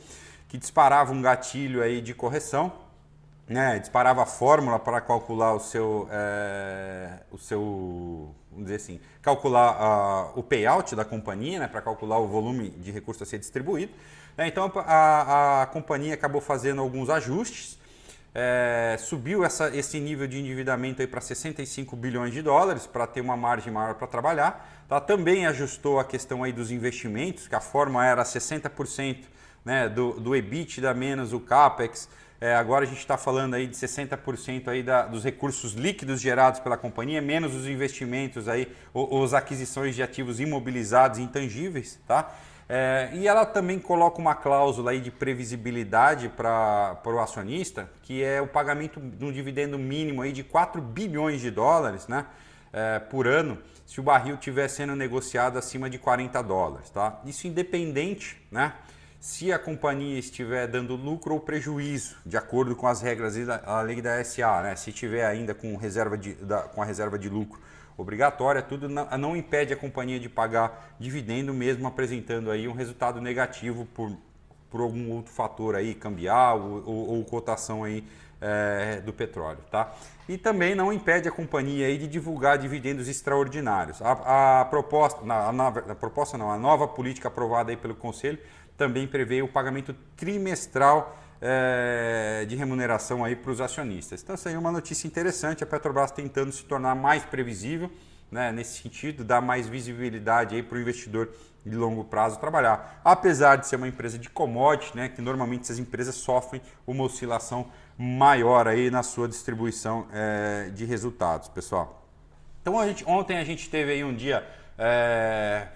que 0.49 0.59
disparava 0.59 1.13
um 1.13 1.23
gatilho 1.23 1.83
aí 1.83 2.01
de 2.01 2.15
correção, 2.15 2.73
né, 3.47 3.79
disparava 3.79 4.23
a 4.23 4.27
fórmula 4.27 4.79
para 4.79 5.01
calcular 5.01 5.55
o 5.55 5.61
seu, 5.61 6.09
é, 6.11 7.21
o 7.31 7.39
seu 7.39 8.35
vamos 8.53 8.65
dizer 8.65 8.77
assim, 8.77 9.01
calcular 9.21 10.31
uh, 10.35 10.39
o 10.39 10.43
payout 10.43 10.95
da 10.95 11.05
companhia, 11.05 11.59
né, 11.59 11.67
para 11.67 11.83
calcular 11.83 12.19
o 12.19 12.29
volume 12.29 12.71
de 12.71 12.91
recursos 12.91 13.23
a 13.23 13.27
ser 13.27 13.39
distribuído. 13.39 13.93
Né, 14.37 14.47
então 14.47 14.71
a, 14.77 15.63
a, 15.63 15.67
companhia 15.67 16.15
acabou 16.15 16.41
fazendo 16.41 16.81
alguns 16.81 17.11
ajustes 17.11 17.79
é, 18.35 18.97
subiu 18.99 19.45
essa, 19.45 19.75
esse 19.77 20.01
nível 20.01 20.27
de 20.27 20.39
endividamento 20.39 21.07
para 21.07 21.21
65 21.21 21.95
bilhões 21.95 22.33
de 22.33 22.41
dólares 22.41 22.87
para 22.87 23.07
ter 23.07 23.21
uma 23.21 23.37
margem 23.37 23.73
maior 23.73 23.95
para 23.95 24.07
trabalhar. 24.07 24.85
Tá? 24.89 25.01
Também 25.01 25.47
ajustou 25.47 25.99
a 25.99 26.05
questão 26.05 26.43
aí 26.43 26.53
dos 26.53 26.71
investimentos, 26.71 27.47
que 27.47 27.55
a 27.55 27.61
forma 27.61 28.05
era 28.07 28.23
60% 28.23 29.25
né, 29.65 29.89
do, 29.89 30.19
do 30.19 30.35
EBITDA 30.35 30.95
menos 30.95 31.33
o 31.33 31.41
CAPEX. 31.41 32.09
É, 32.43 32.57
agora 32.57 32.85
a 32.85 32.89
gente 32.89 32.99
está 32.99 33.17
falando 33.17 33.55
aí 33.55 33.69
de 33.69 33.77
60% 33.77 34.67
aí 34.67 34.83
da, 34.83 35.07
dos 35.07 35.23
recursos 35.23 35.75
líquidos 35.75 36.21
gerados 36.21 36.59
pela 36.59 36.77
companhia, 36.77 37.23
menos 37.23 37.55
os 37.55 37.69
investimentos 37.69 38.49
aí, 38.49 38.67
ou, 38.93 39.23
as 39.23 39.33
aquisições 39.33 39.95
de 39.95 40.03
ativos 40.03 40.41
imobilizados 40.41 41.21
intangíveis, 41.21 42.01
tá? 42.05 42.35
É, 42.69 43.11
e 43.13 43.29
ela 43.29 43.47
também 43.47 43.79
coloca 43.79 44.21
uma 44.21 44.35
cláusula 44.35 44.91
aí 44.91 45.01
de 45.01 45.09
previsibilidade 45.09 46.29
para 46.31 47.01
o 47.07 47.21
acionista, 47.21 47.89
que 48.03 48.25
é 48.25 48.43
o 48.43 48.49
pagamento 48.49 48.99
de 48.99 49.25
um 49.25 49.31
dividendo 49.31 49.79
mínimo 49.79 50.21
aí 50.21 50.33
de 50.33 50.43
4 50.43 50.83
bilhões 50.83 51.41
de 51.41 51.51
dólares 51.51 52.09
né, 52.09 52.27
é, 52.73 52.99
por 52.99 53.29
ano, 53.29 53.57
se 53.87 54.01
o 54.01 54.03
barril 54.03 54.35
estiver 54.35 54.67
sendo 54.67 54.97
negociado 54.97 55.59
acima 55.59 55.89
de 55.89 55.97
40 55.97 56.43
dólares. 56.43 56.91
Tá? 56.91 57.21
Isso 57.25 57.47
independente 57.47 58.43
né, 58.51 58.73
se 59.23 59.53
a 59.53 59.59
companhia 59.59 60.19
estiver 60.19 60.67
dando 60.67 60.97
lucro 60.97 61.35
ou 61.35 61.39
prejuízo, 61.39 62.17
de 62.27 62.37
acordo 62.37 62.75
com 62.75 62.89
as 62.89 63.01
regras 63.01 63.37
da 63.47 63.81
lei 63.81 64.03
da 64.03 64.23
SA, 64.25 64.63
né? 64.63 64.75
se 64.75 64.91
estiver 64.91 65.25
ainda 65.25 65.55
com, 65.55 65.77
reserva 65.77 66.19
de, 66.19 66.35
da, 66.35 66.63
com 66.63 66.83
a 66.83 66.85
reserva 66.85 67.17
de 67.17 67.29
lucro 67.29 67.61
obrigatória, 67.97 68.61
tudo 68.61 68.89
não, 68.89 69.07
não, 69.17 69.37
impede 69.37 69.73
a 69.73 69.77
companhia 69.77 70.19
de 70.19 70.29
pagar 70.29 70.97
dividendo, 70.99 71.55
mesmo 71.55 71.87
apresentando 71.87 72.51
aí 72.51 72.67
um 72.67 72.73
resultado 72.73 73.21
negativo 73.21 73.87
por, 73.95 74.11
por 74.69 74.81
algum 74.81 75.13
outro 75.13 75.33
fator 75.33 75.77
aí, 75.77 75.95
cambial 75.95 76.61
ou, 76.61 76.83
ou, 76.85 77.09
ou 77.11 77.25
cotação 77.25 77.85
aí 77.85 78.03
é, 78.41 79.01
do 79.03 79.13
petróleo, 79.13 79.61
tá? 79.71 79.95
E 80.29 80.37
também 80.37 80.75
não 80.75 80.93
impede 80.93 81.29
a 81.29 81.31
companhia 81.31 81.87
aí 81.87 81.97
de 81.97 82.09
divulgar 82.09 82.59
dividendos 82.59 83.07
extraordinários. 83.07 84.03
A, 84.03 84.61
a 84.61 84.65
proposta, 84.65 85.21
a, 85.33 85.51
a, 85.51 85.69
a 85.69 85.95
proposta 85.95 86.37
não, 86.37 86.51
a 86.51 86.59
nova 86.59 86.89
política 86.89 87.29
aprovada 87.29 87.71
aí 87.71 87.77
pelo 87.77 87.95
Conselho 87.95 88.39
também 88.83 89.07
prevê 89.07 89.41
o 89.43 89.47
pagamento 89.47 89.95
trimestral 90.17 91.17
é, 91.41 92.45
de 92.49 92.57
remuneração 92.57 93.25
aí 93.25 93.37
para 93.37 93.53
os 93.53 93.61
acionistas. 93.61 94.21
Então, 94.23 94.35
isso 94.35 94.49
aí 94.49 94.55
é 94.55 94.59
uma 94.59 94.73
notícia 94.73 95.07
interessante, 95.07 95.63
a 95.63 95.67
Petrobras 95.67 96.11
tentando 96.11 96.51
se 96.51 96.65
tornar 96.65 96.97
mais 96.97 97.25
previsível, 97.25 97.89
né, 98.29 98.51
nesse 98.51 98.83
sentido, 98.83 99.23
dar 99.23 99.41
mais 99.41 99.69
visibilidade 99.69 100.61
para 100.65 100.79
o 100.79 100.81
investidor 100.81 101.31
de 101.65 101.77
longo 101.77 102.03
prazo 102.03 102.41
trabalhar. 102.41 103.01
Apesar 103.05 103.55
de 103.55 103.69
ser 103.69 103.77
uma 103.77 103.87
empresa 103.87 104.19
de 104.19 104.29
commodity, 104.29 104.97
né, 104.97 105.09
que 105.09 105.23
normalmente 105.23 105.63
essas 105.63 105.79
empresas 105.79 106.17
sofrem 106.17 106.61
uma 106.85 107.05
oscilação 107.05 107.71
maior 107.97 108.67
aí 108.67 108.91
na 108.91 109.05
sua 109.05 109.29
distribuição 109.29 110.09
é, 110.13 110.71
de 110.75 110.85
resultados, 110.85 111.49
pessoal. 111.49 112.05
Então, 112.61 112.81
a 112.81 112.89
gente, 112.89 113.05
ontem 113.07 113.39
a 113.39 113.45
gente 113.45 113.71
teve 113.71 113.93
aí 113.93 114.03
um 114.03 114.15
dia 114.15 114.45
é, 114.77 115.69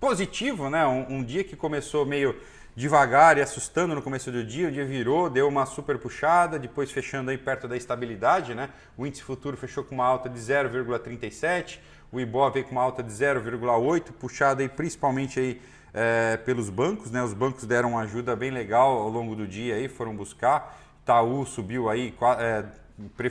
positivo, 0.00 0.70
né? 0.70 0.86
Um, 0.86 1.16
um, 1.16 1.24
dia 1.24 1.44
que 1.44 1.56
começou 1.56 2.06
meio 2.06 2.36
devagar 2.74 3.36
e 3.38 3.40
assustando 3.40 3.94
no 3.94 4.00
começo 4.02 4.30
do 4.30 4.44
dia, 4.44 4.68
o 4.68 4.70
dia 4.70 4.84
virou, 4.84 5.28
deu 5.28 5.48
uma 5.48 5.66
super 5.66 5.98
puxada, 5.98 6.58
depois 6.58 6.90
fechando 6.90 7.30
aí 7.30 7.38
perto 7.38 7.66
da 7.66 7.76
estabilidade, 7.76 8.54
né? 8.54 8.70
O 8.96 9.06
índice 9.06 9.22
futuro 9.22 9.56
fechou 9.56 9.82
com 9.82 9.96
uma 9.96 10.06
alta 10.06 10.28
de 10.28 10.38
0,37, 10.38 11.80
o 12.12 12.20
Ibov 12.20 12.54
veio 12.54 12.64
com 12.64 12.72
uma 12.72 12.82
alta 12.82 13.02
de 13.02 13.10
0,8, 13.10 14.12
puxada 14.12 14.62
aí 14.62 14.68
principalmente 14.68 15.40
aí 15.40 15.60
é, 15.92 16.36
pelos 16.36 16.70
bancos, 16.70 17.10
né? 17.10 17.22
Os 17.22 17.34
bancos 17.34 17.64
deram 17.64 17.90
uma 17.90 18.02
ajuda 18.02 18.36
bem 18.36 18.50
legal 18.50 18.98
ao 18.98 19.08
longo 19.08 19.34
do 19.34 19.46
dia 19.46 19.74
aí, 19.74 19.88
foram 19.88 20.14
buscar. 20.14 20.78
Itaú 21.02 21.44
subiu 21.46 21.88
aí 21.88 22.14
é, 22.38 22.64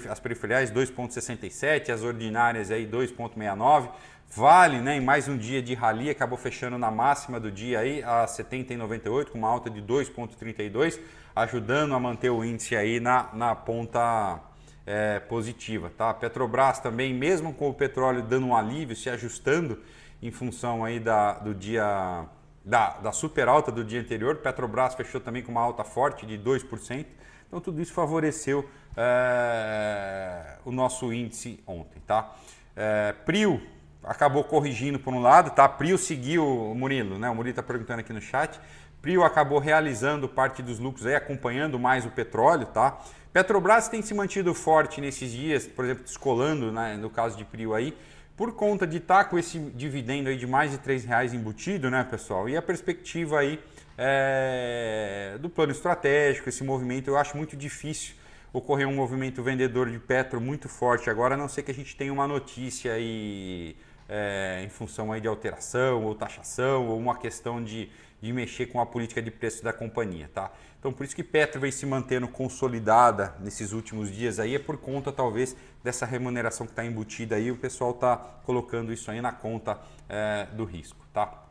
as 0.10 0.20
periferiais 0.20 0.72
2,67, 0.72 1.90
as 1.90 2.02
ordinárias 2.02 2.72
aí 2.72 2.88
2,69. 2.88 3.90
Vale, 4.29 4.79
né, 4.79 4.98
em 4.98 5.01
mais 5.01 5.27
um 5.27 5.38
dia 5.38 5.63
de 5.63 5.74
rally, 5.74 6.10
acabou 6.10 6.38
fechando 6.38 6.77
na 6.77 6.91
máxima 6.91 7.39
do 7.39 7.50
dia 7.50 7.79
aí 7.79 8.03
a 8.03 8.25
70,98 8.25 9.29
com 9.29 9.38
uma 9.38 9.48
alta 9.48 9.69
de 9.69 9.81
2,32, 9.81 11.00
ajudando 11.36 11.96
a 11.96 12.00
manter 12.00 12.29
o 12.29 12.43
índice 12.43 12.75
aí 12.75 13.00
na, 13.00 13.29
na 13.34 13.55
ponta 13.55 14.39
é, 14.86 15.19
positiva. 15.22 15.91
Tá? 15.98 16.13
Petrobras 16.13 16.79
também, 16.79 17.13
mesmo 17.13 17.53
com 17.53 17.69
o 17.69 17.74
petróleo 17.74 18.22
dando 18.22 18.48
um 18.48 18.55
alívio, 18.55 18.96
se 18.96 19.10
ajustando 19.10 19.81
em 20.22 20.29
função 20.29 20.84
aí 20.84 21.00
da, 21.00 21.34
do 21.34 21.55
dia 21.55 22.25
da, 22.63 22.89
da 22.98 23.12
super 23.13 23.48
alta 23.48 23.72
do 23.72 23.84
dia 23.84 24.01
anterior, 24.01 24.36
Petrobras 24.36 24.93
fechou 24.93 25.22
também 25.22 25.41
com 25.41 25.51
uma 25.51 25.62
alta 25.62 25.84
forte 25.84 26.25
de 26.25 26.38
2%. 26.38 27.05
Então 27.48 27.62
tudo 27.62 27.81
isso 27.81 27.93
favoreceu 27.93 28.69
é, 28.96 30.57
o 30.65 30.72
nosso 30.72 31.12
índice 31.13 31.60
ontem. 31.65 32.01
Tá? 32.05 32.36
É, 32.75 33.13
Prio 33.25 33.76
acabou 34.08 34.44
corrigindo 34.44 34.98
por 34.98 35.14
um 35.14 35.20
lado, 35.20 35.52
tá? 35.52 35.68
Prio 35.68 35.98
seguiu 35.98 36.46
o 36.46 36.76
Murilo, 36.76 37.20
né? 37.20 37.30
O 37.30 37.36
Murilo 37.36 37.52
está 37.52 37.64
perguntando 37.64 38.00
aqui 38.00 38.14
no 38.14 38.22
chat. 38.22 38.60
Prio 39.02 39.24
acabou 39.24 39.60
realizando 39.60 40.28
parte 40.28 40.62
dos 40.62 40.80
lucros 40.80 41.06
aí, 41.06 41.16
acompanhando 41.16 41.78
mais 41.78 42.06
o 42.06 42.10
petróleo, 42.10 42.66
tá? 42.66 43.00
Petrobras 43.32 43.88
tem 43.88 44.02
se 44.02 44.14
mantido 44.14 44.54
forte 44.54 45.00
nesses 45.00 45.32
dias, 45.32 45.68
por 45.68 45.86
exemplo, 45.86 46.04
descolando, 46.04 46.72
né, 46.72 46.98
no 46.98 47.10
caso 47.10 47.38
de 47.38 47.46
Prio 47.46 47.76
aí, 47.76 47.96
por 48.36 48.54
conta 48.54 48.88
de 48.88 48.98
estar 48.98 49.24
tá 49.24 49.30
com 49.30 49.38
esse 49.38 49.60
dividendo 49.60 50.30
aí 50.30 50.38
de 50.38 50.48
mais 50.48 50.72
de 50.72 50.78
R$ 50.78 50.98
reais 51.06 51.34
embutido, 51.34 51.92
né, 51.92 52.04
pessoal? 52.10 52.50
E 52.50 52.58
a 52.58 52.62
perspectiva 52.62 53.40
aí 53.40 53.60
é, 53.98 55.38
do 55.40 55.50
plano 55.50 55.72
estratégico, 55.72 56.50
esse 56.50 56.64
movimento, 56.64 57.10
eu 57.10 57.18
acho 57.18 57.38
muito 57.38 57.56
difícil 57.56 58.16
ocorrer 58.52 58.88
um 58.88 58.96
movimento 58.96 59.44
vendedor 59.44 59.90
de 59.90 60.00
Petro 60.00 60.42
muito 60.42 60.68
forte 60.68 61.10
agora, 61.10 61.36
a 61.36 61.38
não 61.38 61.48
ser 61.48 61.64
que 61.64 61.72
a 61.72 61.74
gente 61.74 61.96
tenha 61.96 62.12
uma 62.12 62.28
notícia 62.28 62.94
aí 62.94 63.76
é, 64.10 64.62
em 64.64 64.70
função 64.70 65.12
aí 65.12 65.20
de 65.20 65.28
alteração 65.28 66.04
ou 66.04 66.16
taxação 66.16 66.88
ou 66.88 66.98
uma 66.98 67.18
questão 67.18 67.64
de, 67.64 67.90
de 68.22 68.32
mexer 68.32 68.68
com 68.68 68.80
a 68.80 68.86
política 68.86 69.22
de 69.22 69.30
preço 69.30 69.64
da 69.64 69.74
companhia, 69.74 70.30
tá? 70.34 70.52
Então 70.80 70.94
por 70.94 71.04
isso 71.04 71.16
que 71.16 71.24
Petro 71.24 71.60
vem 71.60 71.72
se 71.72 71.86
mantendo 71.86 72.28
consolidada 72.28 73.36
nesses 73.40 73.74
últimos 73.74 74.12
dias 74.12 74.40
aí 74.40 74.56
é 74.56 74.60
por 74.60 74.78
conta 74.78 75.12
talvez 75.12 75.56
dessa 75.84 76.06
remuneração 76.06 76.66
que 76.66 76.72
está 76.72 76.86
embutida 76.86 77.36
aí, 77.36 77.52
o 77.52 77.58
pessoal 77.58 77.92
está 77.92 78.16
colocando 78.44 78.94
isso 78.94 79.10
aí 79.12 79.22
na 79.22 79.32
conta 79.32 79.80
é, 80.08 80.48
do 80.54 80.64
risco, 80.64 81.06
tá? 81.14 81.44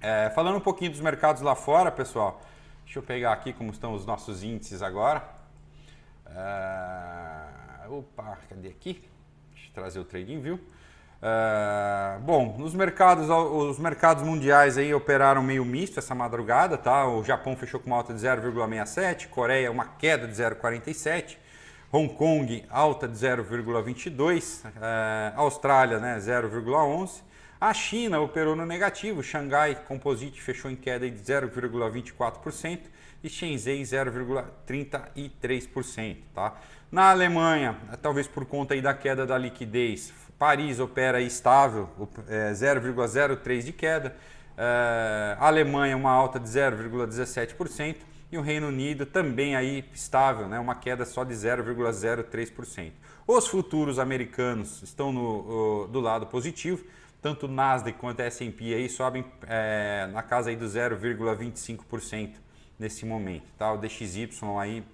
É, 0.00 0.30
falando 0.30 0.56
um 0.56 0.60
pouquinho 0.60 0.92
dos 0.92 1.00
mercados 1.00 1.42
lá 1.42 1.56
fora, 1.56 1.90
pessoal, 1.90 2.40
deixa 2.84 3.00
eu 3.00 3.02
pegar 3.02 3.32
aqui 3.32 3.52
como 3.52 3.70
estão 3.70 3.94
os 3.94 4.06
nossos 4.06 4.44
índices 4.44 4.80
agora. 4.80 5.28
É, 6.26 7.88
opa, 7.88 8.38
cadê 8.48 8.68
aqui? 8.68 9.02
Deixa 9.52 9.68
eu 9.68 9.72
trazer 9.74 9.98
o 9.98 10.04
trading 10.04 10.40
view. 10.40 10.60
Uh, 11.20 12.20
bom, 12.20 12.54
nos 12.58 12.74
mercados, 12.74 13.28
os 13.28 13.76
mercados 13.76 14.22
mundiais 14.22 14.78
aí 14.78 14.94
operaram 14.94 15.42
meio 15.42 15.64
misto 15.64 15.98
essa 15.98 16.14
madrugada, 16.14 16.78
tá? 16.78 17.08
O 17.08 17.24
Japão 17.24 17.56
fechou 17.56 17.80
com 17.80 17.88
uma 17.88 17.96
alta 17.96 18.14
de 18.14 18.20
0,67, 18.20 19.26
Coreia 19.26 19.68
uma 19.68 19.84
queda 19.84 20.28
de 20.28 20.34
0,47, 20.34 21.36
Hong 21.90 22.14
Kong 22.14 22.64
alta 22.70 23.08
de 23.08 23.16
0,22, 23.16 24.64
uh, 24.64 24.68
eh, 24.80 25.32
Austrália 25.34 25.98
né, 25.98 26.18
0,11, 26.18 27.22
a 27.60 27.74
China 27.74 28.20
operou 28.20 28.54
no 28.54 28.64
negativo, 28.64 29.20
Xangai 29.20 29.74
Composite 29.74 30.40
fechou 30.40 30.70
em 30.70 30.76
queda 30.76 31.10
de 31.10 31.18
0,24% 31.18 32.82
e 33.24 33.28
Shenzhen 33.28 33.82
0,33%, 33.82 36.16
tá? 36.32 36.54
Na 36.92 37.10
Alemanha, 37.10 37.76
talvez 38.00 38.28
por 38.28 38.46
conta 38.46 38.74
aí 38.74 38.80
da 38.80 38.94
queda 38.94 39.26
da 39.26 39.36
liquidez, 39.36 40.12
Paris 40.38 40.78
opera 40.78 41.20
estável, 41.20 41.88
é, 42.28 42.52
0,03% 42.52 43.62
de 43.62 43.72
queda. 43.72 44.16
É, 44.56 45.36
Alemanha 45.40 45.96
uma 45.96 46.10
alta 46.10 46.38
de 46.38 46.48
0,17% 46.48 47.96
e 48.30 48.38
o 48.38 48.42
Reino 48.42 48.68
Unido 48.68 49.06
também 49.06 49.56
aí 49.56 49.84
estável, 49.92 50.48
né, 50.48 50.58
uma 50.58 50.74
queda 50.74 51.04
só 51.04 51.24
de 51.24 51.34
0,03%. 51.34 52.92
Os 53.26 53.46
futuros 53.46 53.98
americanos 53.98 54.82
estão 54.82 55.12
no, 55.12 55.86
do 55.88 56.00
lado 56.00 56.26
positivo, 56.26 56.84
tanto 57.20 57.46
o 57.46 57.48
Nasdaq 57.48 57.98
quanto 57.98 58.20
a 58.20 58.24
S&P 58.24 58.74
aí 58.74 58.88
sobem 58.88 59.24
é, 59.46 60.08
na 60.12 60.22
casa 60.22 60.50
aí 60.50 60.56
do 60.56 60.66
0,25% 60.66 62.34
nesse 62.78 63.04
momento, 63.04 63.44
tá? 63.58 63.72
O 63.72 63.78
DXY 63.78 64.28
aí 64.60 64.84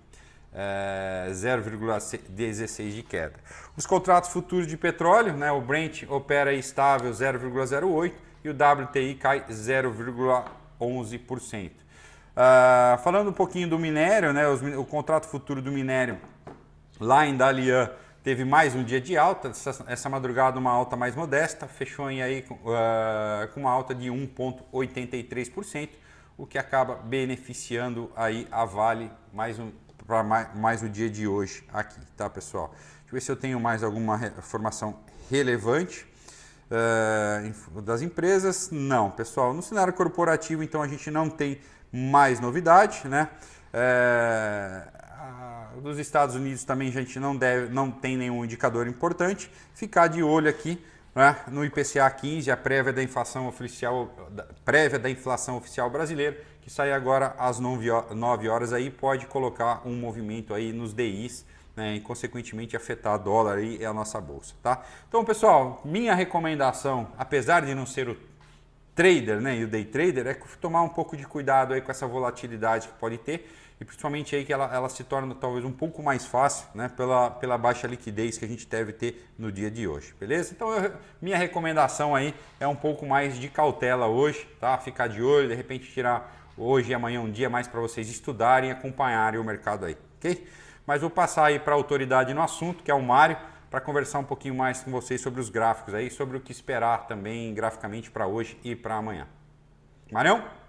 é, 0.54 1.26
0,16 1.30 2.92
de 2.92 3.02
queda. 3.02 3.34
Os 3.76 3.86
contratos 3.86 4.30
futuros 4.30 4.66
de 4.66 4.76
petróleo, 4.76 5.32
né, 5.32 5.50
o 5.50 5.60
Brent 5.60 6.04
opera 6.08 6.52
estável 6.52 7.10
0,08 7.10 8.12
e 8.44 8.48
o 8.48 8.52
WTI 8.52 9.14
cai 9.16 9.44
0,11%. 9.50 11.70
Uh, 11.70 11.72
ah, 12.36 13.00
falando 13.02 13.30
um 13.30 13.32
pouquinho 13.32 13.68
do 13.68 13.78
minério, 13.78 14.32
né, 14.32 14.48
os, 14.48 14.60
o 14.62 14.84
contrato 14.84 15.28
futuro 15.28 15.62
do 15.62 15.70
minério 15.70 16.18
lá 17.00 17.26
em 17.26 17.36
Dalian 17.36 17.90
teve 18.24 18.44
mais 18.44 18.74
um 18.74 18.82
dia 18.82 19.00
de 19.00 19.16
alta, 19.16 19.48
essa, 19.48 19.84
essa 19.86 20.08
madrugada 20.08 20.58
uma 20.58 20.70
alta 20.70 20.96
mais 20.96 21.14
modesta, 21.14 21.68
fechou 21.68 22.10
em 22.10 22.22
aí 22.22 22.44
uh, 22.50 23.46
com 23.52 23.60
uma 23.60 23.70
alta 23.70 23.94
de 23.94 24.08
1,83%, 24.08 25.90
o 26.36 26.46
que 26.46 26.58
acaba 26.58 26.96
beneficiando 26.96 28.10
aí 28.16 28.48
a 28.50 28.64
Vale 28.64 29.10
mais 29.32 29.58
um, 29.58 29.70
para 30.06 30.22
mais, 30.22 30.54
mais 30.54 30.82
o 30.82 30.88
dia 30.88 31.08
de 31.08 31.26
hoje 31.26 31.64
aqui, 31.72 32.00
tá 32.16 32.28
pessoal? 32.28 32.68
Deixa 32.68 33.08
eu 33.08 33.12
ver 33.12 33.20
se 33.20 33.32
eu 33.32 33.36
tenho 33.36 33.60
mais 33.60 33.82
alguma 33.82 34.20
informação 34.38 34.98
relevante. 35.30 36.06
Uh, 36.70 37.80
das 37.82 38.02
empresas, 38.02 38.70
não, 38.70 39.10
pessoal. 39.10 39.52
No 39.52 39.62
cenário 39.62 39.92
corporativo, 39.92 40.62
então, 40.62 40.82
a 40.82 40.88
gente 40.88 41.10
não 41.10 41.28
tem 41.28 41.60
mais 41.92 42.40
novidade, 42.40 43.06
né? 43.06 43.28
É, 43.72 44.82
dos 45.80 45.98
Estados 45.98 46.34
Unidos 46.34 46.64
também 46.64 46.88
a 46.88 46.92
gente 46.92 47.18
não, 47.20 47.36
deve, 47.36 47.72
não 47.72 47.90
tem 47.90 48.16
nenhum 48.16 48.44
indicador 48.44 48.86
importante. 48.86 49.50
Ficar 49.74 50.08
de 50.08 50.22
olho 50.22 50.48
aqui 50.48 50.82
né, 51.14 51.36
no 51.48 51.64
IPCA 51.64 52.10
15, 52.10 52.50
a 52.50 52.56
prévia 52.56 52.92
da 52.92 53.02
inflação 53.02 53.46
oficial, 53.46 54.14
prévia 54.64 54.98
da 54.98 55.10
inflação 55.10 55.56
oficial 55.56 55.90
brasileira, 55.90 56.36
que 56.64 56.70
sai 56.70 56.92
agora 56.92 57.34
às 57.38 57.60
9 57.60 57.90
horas 58.48 58.72
aí, 58.72 58.88
pode 58.88 59.26
colocar 59.26 59.82
um 59.84 59.94
movimento 59.94 60.54
aí 60.54 60.72
nos 60.72 60.94
DIs 60.94 61.44
né, 61.76 61.96
e 61.96 62.00
consequentemente 62.00 62.74
afetar 62.74 63.18
dólar 63.18 63.62
e 63.62 63.84
a 63.84 63.92
nossa 63.92 64.18
bolsa, 64.18 64.54
tá? 64.62 64.82
Então, 65.06 65.22
pessoal, 65.26 65.82
minha 65.84 66.14
recomendação, 66.14 67.08
apesar 67.18 67.66
de 67.66 67.74
não 67.74 67.84
ser 67.84 68.08
o 68.08 68.16
trader, 68.94 69.42
né, 69.42 69.58
e 69.58 69.64
o 69.64 69.68
day 69.68 69.84
trader, 69.84 70.26
é 70.26 70.34
tomar 70.58 70.80
um 70.80 70.88
pouco 70.88 71.18
de 71.18 71.26
cuidado 71.26 71.74
aí 71.74 71.82
com 71.82 71.90
essa 71.90 72.06
volatilidade 72.06 72.88
que 72.88 72.94
pode 72.94 73.18
ter 73.18 73.46
e 73.84 73.86
principalmente 73.86 74.34
aí 74.34 74.46
que 74.46 74.52
ela, 74.52 74.74
ela 74.74 74.88
se 74.88 75.04
torna 75.04 75.34
talvez 75.34 75.62
um 75.62 75.70
pouco 75.70 76.02
mais 76.02 76.24
fácil, 76.24 76.66
né, 76.74 76.88
pela, 76.88 77.30
pela 77.30 77.58
baixa 77.58 77.86
liquidez 77.86 78.38
que 78.38 78.44
a 78.44 78.48
gente 78.48 78.66
deve 78.66 78.94
ter 78.94 79.28
no 79.38 79.52
dia 79.52 79.70
de 79.70 79.86
hoje, 79.86 80.14
beleza? 80.18 80.54
Então, 80.54 80.72
eu, 80.72 80.90
minha 81.20 81.36
recomendação 81.36 82.14
aí 82.14 82.34
é 82.58 82.66
um 82.66 82.74
pouco 82.74 83.04
mais 83.04 83.38
de 83.38 83.46
cautela 83.50 84.06
hoje, 84.06 84.48
tá? 84.58 84.78
Ficar 84.78 85.08
de 85.08 85.22
olho, 85.22 85.48
de 85.48 85.54
repente 85.54 85.92
tirar 85.92 86.34
hoje 86.56 86.92
e 86.92 86.94
amanhã 86.94 87.20
um 87.20 87.30
dia 87.30 87.50
mais 87.50 87.68
para 87.68 87.78
vocês 87.78 88.08
estudarem 88.08 88.70
e 88.70 88.72
acompanharem 88.72 89.38
o 89.38 89.44
mercado 89.44 89.84
aí, 89.84 89.98
ok? 90.16 90.48
Mas 90.86 91.02
vou 91.02 91.10
passar 91.10 91.44
aí 91.44 91.58
para 91.58 91.74
a 91.74 91.76
autoridade 91.76 92.32
no 92.32 92.40
assunto, 92.40 92.82
que 92.82 92.90
é 92.90 92.94
o 92.94 93.02
Mário, 93.02 93.36
para 93.70 93.82
conversar 93.82 94.18
um 94.18 94.24
pouquinho 94.24 94.54
mais 94.54 94.80
com 94.80 94.90
vocês 94.90 95.20
sobre 95.20 95.42
os 95.42 95.50
gráficos 95.50 95.92
aí, 95.92 96.10
sobre 96.10 96.38
o 96.38 96.40
que 96.40 96.52
esperar 96.52 97.06
também 97.06 97.52
graficamente 97.52 98.10
para 98.10 98.26
hoje 98.26 98.58
e 98.64 98.74
para 98.74 98.94
amanhã. 98.94 99.26
Marião? 100.10 100.63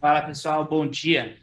Fala 0.00 0.22
pessoal, 0.22 0.64
bom 0.64 0.86
dia. 0.86 1.36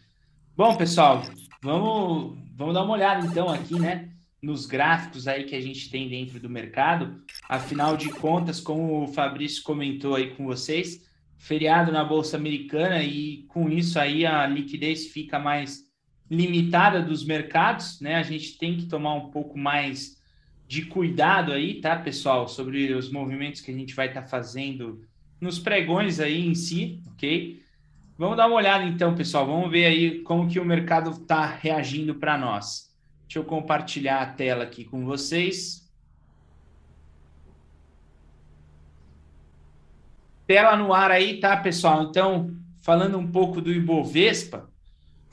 Bom 0.56 0.78
pessoal, 0.78 1.24
vamos, 1.62 2.38
vamos 2.56 2.74
dar 2.74 2.84
uma 2.84 2.94
olhada 2.94 3.28
então 3.28 3.50
aqui, 3.50 3.78
né, 3.78 4.08
nos 4.42 4.66
gráficos 4.66 5.28
aí 5.28 5.44
que 5.44 5.54
a 5.54 5.60
gente 5.60 5.90
tem 5.90 6.08
dentro 6.08 6.40
do 6.40 6.50
mercado. 6.50 7.22
Afinal 7.50 7.98
de 7.98 8.08
contas, 8.08 8.62
como 8.62 9.04
o 9.04 9.08
Fabrício 9.10 9.62
comentou 9.62 10.16
aí 10.16 10.34
com 10.36 10.46
vocês, 10.46 11.06
feriado 11.38 11.92
na 11.92 12.02
bolsa 12.02 12.38
americana 12.38 13.04
e 13.04 13.44
com 13.50 13.70
isso 13.70 14.00
aí 14.00 14.26
a 14.26 14.48
liquidez 14.48 15.08
fica 15.08 15.38
mais 15.38 15.84
limitada 16.32 17.02
dos 17.02 17.26
mercados, 17.26 18.00
né? 18.00 18.16
A 18.16 18.24
gente 18.24 18.58
tem 18.58 18.78
que 18.78 18.86
tomar 18.86 19.16
um 19.16 19.32
pouco 19.32 19.58
mais 19.58 20.16
de 20.66 20.84
cuidado 20.86 21.52
aí, 21.52 21.82
tá, 21.82 21.98
pessoal, 21.98 22.48
sobre 22.48 22.94
os 22.94 23.12
movimentos 23.12 23.60
que 23.60 23.70
a 23.70 23.76
gente 23.76 23.94
vai 23.94 24.08
estar 24.08 24.22
tá 24.22 24.28
fazendo 24.30 25.02
nos 25.42 25.60
pregões 25.60 26.22
aí 26.22 26.48
em 26.48 26.56
si, 26.56 27.04
ok? 27.12 27.65
Vamos 28.18 28.38
dar 28.38 28.48
uma 28.48 28.56
olhada 28.56 28.86
então, 28.86 29.14
pessoal. 29.14 29.46
Vamos 29.46 29.70
ver 29.70 29.86
aí 29.86 30.22
como 30.22 30.48
que 30.48 30.58
o 30.58 30.66
mercado 30.66 31.12
está 31.12 31.46
reagindo 31.46 32.16
para 32.16 32.38
nós. 32.38 32.96
Deixa 33.28 33.40
eu 33.40 33.44
compartilhar 33.44 34.22
a 34.22 34.26
tela 34.26 34.64
aqui 34.64 34.86
com 34.86 35.04
vocês. 35.04 35.92
Tela 40.48 40.78
no 40.78 40.94
ar 40.94 41.12
aí, 41.12 41.42
tá, 41.42 41.58
pessoal? 41.58 42.04
Então, 42.04 42.56
falando 42.82 43.18
um 43.18 43.30
pouco 43.30 43.60
do 43.60 43.72
Ibovespa, 43.72 44.70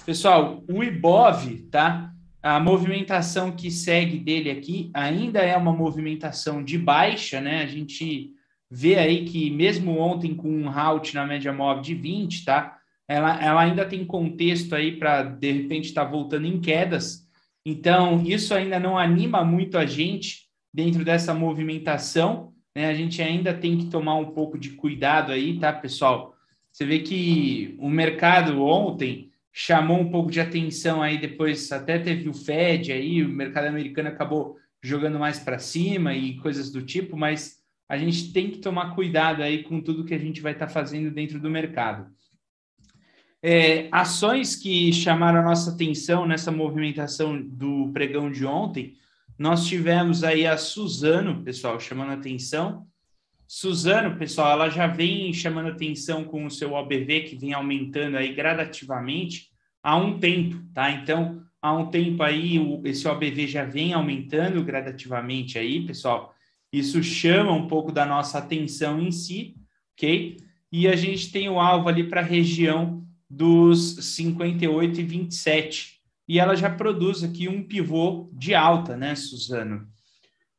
pessoal, 0.04 0.64
o 0.68 0.82
Ibov, 0.82 1.68
tá? 1.70 2.12
A 2.42 2.58
movimentação 2.58 3.52
que 3.52 3.70
segue 3.70 4.18
dele 4.18 4.50
aqui 4.50 4.90
ainda 4.92 5.38
é 5.38 5.56
uma 5.56 5.72
movimentação 5.72 6.64
de 6.64 6.76
baixa, 6.76 7.40
né? 7.40 7.62
A 7.62 7.66
gente 7.66 8.32
vê 8.74 8.94
aí 8.94 9.26
que 9.26 9.50
mesmo 9.50 9.98
ontem 9.98 10.34
com 10.34 10.48
um 10.48 10.70
halt 10.70 11.12
na 11.14 11.26
média 11.26 11.52
móvel 11.52 11.82
de 11.82 11.94
20, 11.94 12.42
tá? 12.46 12.78
Ela, 13.06 13.38
ela 13.44 13.60
ainda 13.60 13.84
tem 13.84 14.02
contexto 14.02 14.74
aí 14.74 14.96
para 14.96 15.24
de 15.24 15.52
repente 15.52 15.88
estar 15.88 16.06
tá 16.06 16.10
voltando 16.10 16.46
em 16.46 16.58
quedas. 16.58 17.28
Então, 17.66 18.22
isso 18.24 18.54
ainda 18.54 18.80
não 18.80 18.96
anima 18.96 19.44
muito 19.44 19.76
a 19.76 19.84
gente 19.84 20.48
dentro 20.72 21.04
dessa 21.04 21.34
movimentação. 21.34 22.54
Né? 22.74 22.86
A 22.86 22.94
gente 22.94 23.20
ainda 23.20 23.52
tem 23.52 23.76
que 23.76 23.90
tomar 23.90 24.14
um 24.14 24.30
pouco 24.30 24.58
de 24.58 24.70
cuidado 24.70 25.32
aí, 25.32 25.58
tá, 25.58 25.70
pessoal? 25.70 26.34
Você 26.72 26.86
vê 26.86 27.00
que 27.00 27.76
o 27.78 27.90
mercado 27.90 28.62
ontem 28.62 29.30
chamou 29.52 30.00
um 30.00 30.10
pouco 30.10 30.30
de 30.30 30.40
atenção 30.40 31.02
aí, 31.02 31.18
depois 31.18 31.70
até 31.70 31.98
teve 31.98 32.26
o 32.26 32.32
Fed 32.32 32.90
aí, 32.90 33.22
o 33.22 33.28
mercado 33.28 33.66
americano 33.66 34.08
acabou 34.08 34.56
jogando 34.82 35.18
mais 35.18 35.38
para 35.38 35.58
cima 35.58 36.14
e 36.14 36.38
coisas 36.38 36.72
do 36.72 36.80
tipo, 36.80 37.18
mas 37.18 37.61
a 37.92 37.98
gente 37.98 38.32
tem 38.32 38.50
que 38.50 38.56
tomar 38.56 38.94
cuidado 38.94 39.42
aí 39.42 39.62
com 39.64 39.78
tudo 39.78 40.06
que 40.06 40.14
a 40.14 40.18
gente 40.18 40.40
vai 40.40 40.52
estar 40.52 40.66
tá 40.66 40.72
fazendo 40.72 41.10
dentro 41.10 41.38
do 41.38 41.50
mercado. 41.50 42.10
É, 43.42 43.86
ações 43.92 44.56
que 44.56 44.90
chamaram 44.94 45.40
a 45.40 45.42
nossa 45.42 45.72
atenção 45.72 46.26
nessa 46.26 46.50
movimentação 46.50 47.38
do 47.38 47.90
pregão 47.92 48.32
de 48.32 48.46
ontem, 48.46 48.94
nós 49.38 49.66
tivemos 49.66 50.24
aí 50.24 50.46
a 50.46 50.56
Suzano, 50.56 51.42
pessoal, 51.42 51.78
chamando 51.78 52.12
atenção. 52.12 52.86
Suzano, 53.46 54.16
pessoal, 54.16 54.52
ela 54.52 54.70
já 54.70 54.86
vem 54.86 55.30
chamando 55.34 55.68
atenção 55.68 56.24
com 56.24 56.46
o 56.46 56.50
seu 56.50 56.72
OBV, 56.72 57.24
que 57.24 57.36
vem 57.36 57.52
aumentando 57.52 58.16
aí 58.16 58.32
gradativamente 58.32 59.50
há 59.82 59.98
um 59.98 60.18
tempo, 60.18 60.64
tá? 60.72 60.90
Então, 60.90 61.42
há 61.60 61.74
um 61.74 61.90
tempo 61.90 62.22
aí, 62.22 62.58
o, 62.58 62.80
esse 62.86 63.06
OBV 63.06 63.46
já 63.48 63.66
vem 63.66 63.92
aumentando 63.92 64.64
gradativamente 64.64 65.58
aí, 65.58 65.84
pessoal. 65.84 66.34
Isso 66.72 67.02
chama 67.02 67.52
um 67.52 67.68
pouco 67.68 67.92
da 67.92 68.06
nossa 68.06 68.38
atenção 68.38 69.00
em 69.00 69.12
si, 69.12 69.56
ok? 69.92 70.38
E 70.70 70.88
a 70.88 70.96
gente 70.96 71.30
tem 71.30 71.48
o 71.48 71.60
alvo 71.60 71.88
ali 71.88 72.04
para 72.04 72.22
a 72.22 72.24
região 72.24 73.06
dos 73.28 73.96
58 74.14 75.00
e 75.00 75.02
27. 75.02 76.00
E 76.26 76.38
ela 76.38 76.54
já 76.54 76.70
produz 76.70 77.22
aqui 77.22 77.48
um 77.48 77.62
pivô 77.62 78.30
de 78.32 78.54
alta, 78.54 78.96
né, 78.96 79.14
Suzano? 79.14 79.86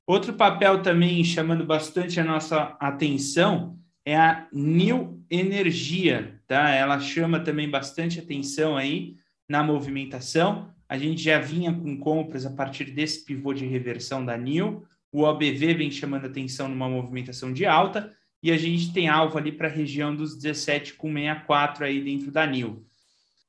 Outro 0.05 0.33
papel 0.33 0.81
também 0.83 1.23
chamando 1.23 1.65
bastante 1.65 2.19
a 2.19 2.23
nossa 2.23 2.75
atenção 2.79 3.79
é 4.05 4.17
a 4.17 4.47
New 4.51 5.23
Energia, 5.31 6.39
tá? 6.45 6.69
Ela 6.69 6.99
chama 6.99 7.39
também 7.39 7.69
bastante 7.69 8.19
atenção 8.19 8.77
aí 8.77 9.15
na 9.47 9.63
movimentação. 9.63 10.69
A 10.87 10.97
gente 10.97 11.23
já 11.23 11.39
vinha 11.39 11.73
com 11.73 11.97
compras 11.97 12.45
a 12.45 12.51
partir 12.51 12.91
desse 12.91 13.25
pivô 13.25 13.53
de 13.53 13.65
reversão 13.65 14.23
da 14.23 14.37
New, 14.37 14.83
o 15.13 15.21
OBV 15.21 15.75
vem 15.75 15.91
chamando 15.91 16.25
atenção 16.25 16.67
numa 16.67 16.89
movimentação 16.89 17.53
de 17.53 17.67
alta 17.67 18.11
e 18.41 18.51
a 18.51 18.57
gente 18.57 18.91
tem 18.91 19.07
alvo 19.07 19.37
ali 19.37 19.51
para 19.51 19.67
a 19.67 19.71
região 19.71 20.13
dos 20.13 20.35
17,64 20.37 21.83
aí 21.83 22.03
dentro 22.03 22.31
da 22.31 22.47
NIL. 22.47 22.83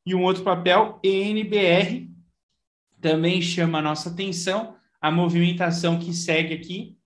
E 0.04 0.14
um 0.14 0.22
outro 0.22 0.44
papel, 0.44 1.00
ENBR, 1.02 2.06
também 3.00 3.40
chama 3.40 3.78
a 3.78 3.82
nossa 3.82 4.10
atenção. 4.10 4.76
A 5.00 5.10
movimentação 5.10 5.98
que 5.98 6.12
segue 6.12 6.52
aqui 6.52 6.98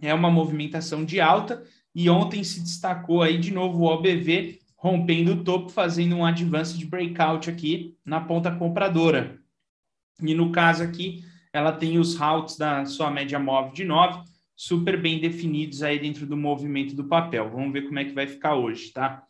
é 0.00 0.14
uma 0.14 0.30
movimentação 0.30 1.04
de 1.04 1.20
alta 1.20 1.64
e 1.92 2.08
ontem 2.08 2.44
se 2.44 2.60
destacou 2.60 3.22
aí 3.22 3.38
de 3.38 3.52
novo 3.52 3.80
o 3.80 3.86
OBV 3.86 4.60
rompendo 4.76 5.32
o 5.32 5.44
topo, 5.44 5.68
fazendo 5.68 6.16
um 6.16 6.24
advanced 6.24 6.82
breakout 6.86 7.50
aqui 7.50 7.98
na 8.04 8.20
ponta 8.20 8.54
compradora. 8.54 9.38
E 10.22 10.32
no 10.32 10.52
caso 10.52 10.82
aqui, 10.82 11.24
ela 11.52 11.72
tem 11.72 11.98
os 11.98 12.16
routes 12.16 12.56
da 12.56 12.84
sua 12.84 13.10
média 13.10 13.38
móvel 13.38 13.72
de 13.72 13.84
9, 13.84 14.22
super 14.56 15.00
bem 15.00 15.18
definidos 15.18 15.82
aí 15.82 15.98
dentro 15.98 16.26
do 16.26 16.36
movimento 16.36 16.94
do 16.94 17.04
papel. 17.04 17.50
Vamos 17.50 17.72
ver 17.72 17.82
como 17.82 17.98
é 17.98 18.04
que 18.04 18.12
vai 18.12 18.26
ficar 18.26 18.54
hoje, 18.54 18.92
tá? 18.92 19.24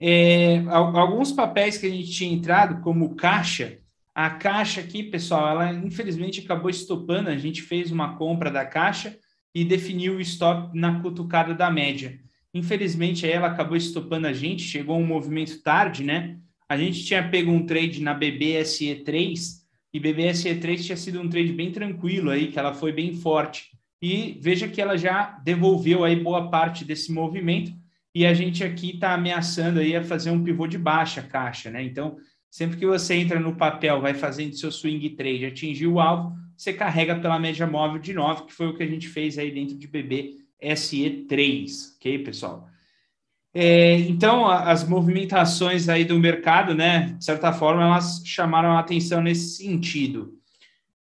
É, 0.00 0.64
alguns 0.68 1.30
papéis 1.32 1.76
que 1.76 1.86
a 1.86 1.90
gente 1.90 2.10
tinha 2.10 2.32
entrado, 2.32 2.80
como 2.80 3.14
caixa, 3.14 3.78
a 4.14 4.30
caixa 4.30 4.80
aqui, 4.80 5.02
pessoal, 5.02 5.50
ela 5.50 5.72
infelizmente 5.72 6.40
acabou 6.40 6.70
estopando, 6.70 7.28
a 7.28 7.36
gente 7.36 7.62
fez 7.62 7.92
uma 7.92 8.16
compra 8.16 8.50
da 8.50 8.64
caixa 8.64 9.16
e 9.54 9.64
definiu 9.64 10.16
o 10.16 10.20
stop 10.20 10.76
na 10.76 11.00
cutucada 11.00 11.54
da 11.54 11.70
média. 11.70 12.18
Infelizmente, 12.52 13.30
ela 13.30 13.48
acabou 13.48 13.76
estopando 13.76 14.26
a 14.26 14.32
gente, 14.32 14.62
chegou 14.62 14.98
um 14.98 15.06
movimento 15.06 15.62
tarde, 15.62 16.02
né? 16.02 16.38
A 16.68 16.76
gente 16.76 17.04
tinha 17.04 17.28
pego 17.28 17.50
um 17.50 17.64
trade 17.64 18.02
na 18.02 18.18
BBSE3 18.18 19.59
e 19.92 20.00
BBSE3 20.00 20.84
tinha 20.84 20.96
sido 20.96 21.20
um 21.20 21.28
trade 21.28 21.52
bem 21.52 21.72
tranquilo 21.72 22.30
aí, 22.30 22.50
que 22.50 22.58
ela 22.58 22.72
foi 22.72 22.92
bem 22.92 23.14
forte. 23.14 23.70
E 24.00 24.38
veja 24.40 24.68
que 24.68 24.80
ela 24.80 24.96
já 24.96 25.38
devolveu 25.44 26.04
aí 26.04 26.16
boa 26.16 26.48
parte 26.48 26.84
desse 26.84 27.12
movimento 27.12 27.72
e 28.14 28.24
a 28.24 28.32
gente 28.32 28.64
aqui 28.64 28.94
está 28.94 29.14
ameaçando 29.14 29.80
aí 29.80 29.94
a 29.94 30.02
fazer 30.02 30.30
um 30.30 30.42
pivô 30.42 30.66
de 30.66 30.78
baixa 30.78 31.22
caixa, 31.22 31.70
né? 31.70 31.82
Então, 31.82 32.16
sempre 32.50 32.76
que 32.76 32.86
você 32.86 33.14
entra 33.14 33.38
no 33.38 33.54
papel, 33.56 34.00
vai 34.00 34.14
fazendo 34.14 34.56
seu 34.56 34.72
swing 34.72 35.10
trade, 35.10 35.44
atingir 35.44 35.86
o 35.86 36.00
alvo, 36.00 36.34
você 36.56 36.72
carrega 36.72 37.18
pela 37.18 37.38
média 37.38 37.66
móvel 37.66 37.98
de 37.98 38.12
9, 38.12 38.46
que 38.46 38.52
foi 38.52 38.68
o 38.68 38.76
que 38.76 38.82
a 38.82 38.86
gente 38.86 39.08
fez 39.08 39.38
aí 39.38 39.50
dentro 39.50 39.76
de 39.76 39.86
BB 39.86 40.36
SE3, 40.62 41.96
ok, 41.96 42.18
pessoal? 42.20 42.69
É, 43.52 43.98
então, 44.00 44.46
as 44.46 44.86
movimentações 44.86 45.88
aí 45.88 46.04
do 46.04 46.18
mercado, 46.18 46.74
né, 46.74 47.14
de 47.18 47.24
certa 47.24 47.52
forma, 47.52 47.82
elas 47.82 48.22
chamaram 48.24 48.72
a 48.72 48.78
atenção 48.78 49.20
nesse 49.20 49.56
sentido. 49.56 50.38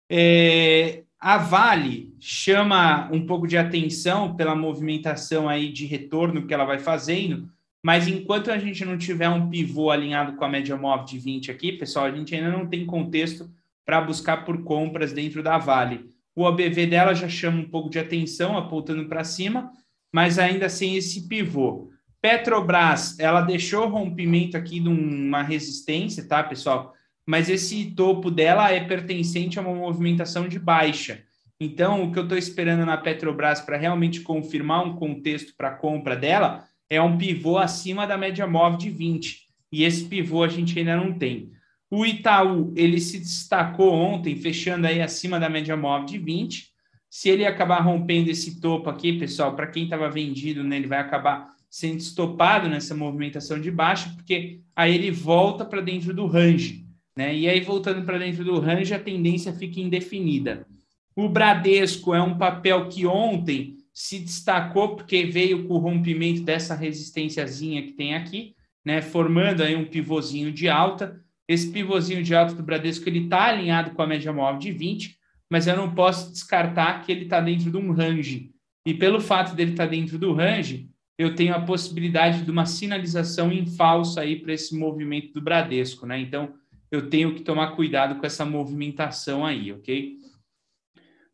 É, 0.09 1.03
a 1.21 1.37
Vale 1.37 2.15
chama 2.19 3.09
um 3.13 3.27
pouco 3.27 3.47
de 3.47 3.59
atenção 3.59 4.35
pela 4.35 4.55
movimentação 4.55 5.49
aí 5.49 5.71
de 5.71 5.85
retorno 5.85 6.47
que 6.47 6.55
ela 6.55 6.65
vai 6.65 6.79
fazendo, 6.79 7.51
mas 7.83 8.09
enquanto 8.09 8.51
a 8.51 8.59
gente 8.59 8.85
não 8.85 8.97
tiver 8.97 9.29
um 9.29 9.49
pivô 9.51 9.91
alinhado 9.91 10.37
com 10.37 10.45
a 10.45 10.49
média 10.49 10.77
móvel 10.77 11.05
de 11.05 11.19
20 11.19 11.51
aqui, 11.51 11.73
pessoal, 11.73 12.07
a 12.07 12.11
gente 12.11 12.35
ainda 12.35 12.51
não 12.51 12.67
tem 12.67 12.87
contexto 12.87 13.51
para 13.85 14.01
buscar 14.01 14.45
por 14.45 14.63
compras 14.65 15.13
dentro 15.13 15.43
da 15.43 15.59
Vale. 15.59 16.09
O 16.35 16.47
ABV 16.47 16.87
dela 16.87 17.15
já 17.15 17.29
chama 17.29 17.61
um 17.61 17.69
pouco 17.69 17.91
de 17.91 17.99
atenção, 17.99 18.57
apontando 18.57 19.07
para 19.07 19.25
cima, 19.25 19.73
mas 20.13 20.39
ainda 20.39 20.69
sem 20.69 20.97
esse 20.97 21.29
pivô. 21.29 21.91
Petrobras, 22.21 23.19
ela 23.19 23.43
deixou 23.43 23.89
rompimento 23.89 24.57
aqui 24.57 24.81
de 24.81 24.89
uma 24.89 25.43
resistência, 25.43 26.27
tá, 26.27 26.43
pessoal? 26.43 26.93
Mas 27.27 27.49
esse 27.49 27.93
topo 27.93 28.31
dela 28.31 28.73
é 28.73 28.83
pertencente 28.85 29.59
a 29.59 29.63
uma 29.63 29.75
movimentação 29.75 30.49
de 30.49 30.59
baixa. 30.59 31.23
Então, 31.61 32.05
o 32.05 32.13
que 32.13 32.19
eu 32.19 32.23
estou 32.25 32.39
esperando 32.39 32.85
na 32.87 32.97
Petrobras 32.97 33.61
para 33.61 33.77
realmente 33.77 34.21
confirmar 34.21 34.85
um 34.85 34.97
contexto 34.97 35.55
para 35.57 35.75
compra 35.75 36.17
dela 36.17 36.65
é 36.89 37.01
um 37.03 37.19
pivô 37.19 37.59
acima 37.59 38.07
da 38.07 38.17
média 38.17 38.47
móvel 38.47 38.79
de 38.79 38.91
20. 38.91 39.47
E 39.71 39.85
esse 39.85 40.05
pivô 40.05 40.43
a 40.43 40.49
gente 40.49 40.79
ainda 40.79 40.97
não 40.97 41.13
tem. 41.13 41.53
O 41.91 42.05
Itaú, 42.05 42.73
ele 42.77 43.01
se 43.01 43.19
destacou 43.19 43.93
ontem, 43.93 44.37
fechando 44.37 44.87
aí 44.87 45.01
acima 45.01 45.39
da 45.39 45.49
média 45.49 45.77
móvel 45.77 46.07
de 46.07 46.19
20. 46.19 46.69
Se 47.11 47.29
ele 47.29 47.47
acabar 47.47 47.81
rompendo 47.81 48.31
esse 48.31 48.61
topo 48.61 48.91
aqui, 48.91 49.19
pessoal, 49.19 49.55
para 49.57 49.67
quem 49.67 49.85
estava 49.85 50.09
vendido, 50.11 50.63
né, 50.63 50.77
ele 50.77 50.87
vai 50.87 50.99
acabar 50.99 51.58
sendo 51.71 51.99
estopado 51.99 52.69
nessa 52.69 52.95
movimentação 52.95 53.61
de 53.61 53.71
baixa, 53.71 54.11
porque 54.15 54.61
aí 54.75 54.95
ele 54.95 55.11
volta 55.11 55.65
para 55.65 55.81
dentro 55.81 56.15
do 56.15 56.27
range, 56.27 56.87
né? 57.17 57.35
E 57.35 57.49
aí 57.49 57.61
voltando 57.61 58.05
para 58.05 58.19
dentro 58.19 58.45
do 58.45 58.59
range, 58.59 58.95
a 58.95 58.99
tendência 58.99 59.53
fica 59.53 59.81
indefinida. 59.81 60.67
O 61.15 61.29
Bradesco 61.29 62.15
é 62.15 62.23
um 62.23 62.39
papel 62.39 62.89
que 62.89 63.07
ontem 63.07 63.77
se 63.93 64.21
destacou 64.21 64.95
porque 64.95 65.25
veio 65.25 65.67
com 65.67 65.75
o 65.75 65.79
rompimento 65.79 66.43
dessa 66.43 66.75
resistênciazinha 66.75 67.83
que 67.83 67.93
tem 67.93 68.15
aqui, 68.15 68.55
né? 68.85 69.03
Formando 69.03 69.63
aí 69.63 69.75
um 69.75 69.85
pivôzinho 69.85 70.53
de 70.53 70.69
alta. 70.69 71.21
Esse 71.49 71.71
pivôzinho 71.71 72.23
de 72.23 72.35
alta 72.35 72.55
do 72.55 72.63
Bradesco 72.63 73.09
ele 73.09 73.25
está 73.25 73.47
alinhado 73.47 73.91
com 73.91 74.03
a 74.03 74.07
média 74.07 74.33
móvel 74.33 74.61
de 74.61 74.71
20, 74.71 75.19
mas 75.51 75.67
eu 75.67 75.77
não 75.77 75.93
posso 75.95 76.31
descartar 76.31 77.05
que 77.05 77.11
ele 77.11 77.25
está 77.25 77.41
dentro 77.41 77.71
de 77.71 77.77
um 77.77 77.91
range. 77.91 78.53
E 78.87 78.95
pelo 78.95 79.21
fato 79.21 79.57
dele 79.57 79.73
estar 79.73 79.87
tá 79.87 79.91
dentro 79.91 80.19
do 80.19 80.33
range, 80.33 80.89
eu 81.19 81.35
tenho 81.35 81.53
a 81.55 81.61
possibilidade 81.61 82.43
de 82.43 82.51
uma 82.51 82.65
sinalização 82.65 83.51
em 83.51 83.67
falso 83.67 84.21
aí 84.21 84.37
para 84.37 84.53
esse 84.53 84.77
movimento 84.79 85.33
do 85.33 85.41
Bradesco, 85.41 86.07
né? 86.07 86.21
Então, 86.21 86.55
eu 86.91 87.11
tenho 87.11 87.35
que 87.35 87.43
tomar 87.43 87.73
cuidado 87.73 88.21
com 88.21 88.25
essa 88.25 88.45
movimentação 88.45 89.45
aí, 89.45 89.73
ok? 89.73 90.17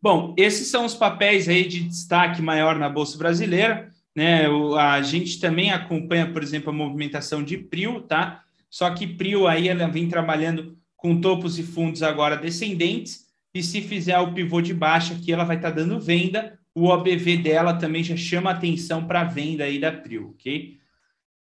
Bom, 0.02 0.34
esses 0.36 0.68
são 0.68 0.84
os 0.84 0.94
papéis 0.94 1.48
aí 1.48 1.68
de 1.68 1.80
destaque 1.80 2.40
maior 2.40 2.78
na 2.78 2.88
Bolsa 2.88 3.18
Brasileira, 3.18 3.90
né? 4.16 4.46
A 4.78 5.02
gente 5.02 5.38
também 5.38 5.70
acompanha, 5.70 6.32
por 6.32 6.42
exemplo, 6.42 6.70
a 6.70 6.72
movimentação 6.72 7.42
de 7.42 7.58
PRIO, 7.58 8.00
tá? 8.00 8.42
Só 8.70 8.90
que 8.90 9.06
PRIO 9.06 9.46
aí 9.46 9.68
ela 9.68 9.86
vem 9.86 10.08
trabalhando 10.08 10.78
com 10.96 11.20
topos 11.20 11.58
e 11.58 11.62
fundos 11.62 12.02
agora 12.02 12.36
descendentes, 12.36 13.24
e 13.54 13.62
se 13.62 13.82
fizer 13.82 14.18
o 14.18 14.32
pivô 14.32 14.60
de 14.60 14.72
baixa 14.72 15.14
aqui, 15.14 15.30
ela 15.30 15.44
vai 15.44 15.56
estar 15.56 15.70
tá 15.70 15.76
dando 15.76 16.00
venda, 16.00 16.58
o 16.74 16.88
OBV 16.88 17.36
dela 17.38 17.74
também 17.74 18.02
já 18.02 18.16
chama 18.16 18.50
atenção 18.50 19.06
para 19.06 19.20
a 19.20 19.24
venda 19.24 19.64
aí 19.64 19.78
da 19.78 19.92
Prio, 19.92 20.30
ok? 20.30 20.78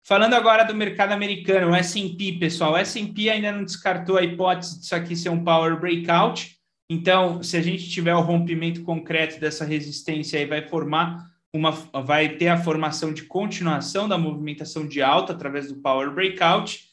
Falando 0.04 0.34
agora 0.34 0.64
do 0.64 0.74
mercado 0.74 1.12
americano, 1.12 1.70
o 1.70 1.74
S&P, 1.74 2.32
pessoal, 2.32 2.72
o 2.72 2.76
S&P 2.76 3.30
ainda 3.30 3.52
não 3.52 3.64
descartou 3.64 4.18
a 4.18 4.22
hipótese 4.22 4.80
disso 4.80 4.94
aqui 4.94 5.14
ser 5.14 5.30
um 5.30 5.44
power 5.44 5.78
breakout, 5.80 6.60
então, 6.92 7.42
se 7.42 7.56
a 7.56 7.62
gente 7.62 7.88
tiver 7.88 8.14
o 8.14 8.20
rompimento 8.20 8.82
concreto 8.82 9.40
dessa 9.40 9.64
resistência 9.64 10.38
aí, 10.38 10.44
vai 10.44 10.68
formar 10.68 11.26
uma, 11.50 11.70
vai 12.04 12.36
ter 12.36 12.48
a 12.48 12.62
formação 12.62 13.14
de 13.14 13.22
continuação 13.22 14.06
da 14.06 14.18
movimentação 14.18 14.86
de 14.86 15.00
alta 15.00 15.32
através 15.32 15.68
do 15.68 15.80
power 15.80 16.10
breakout. 16.12 16.84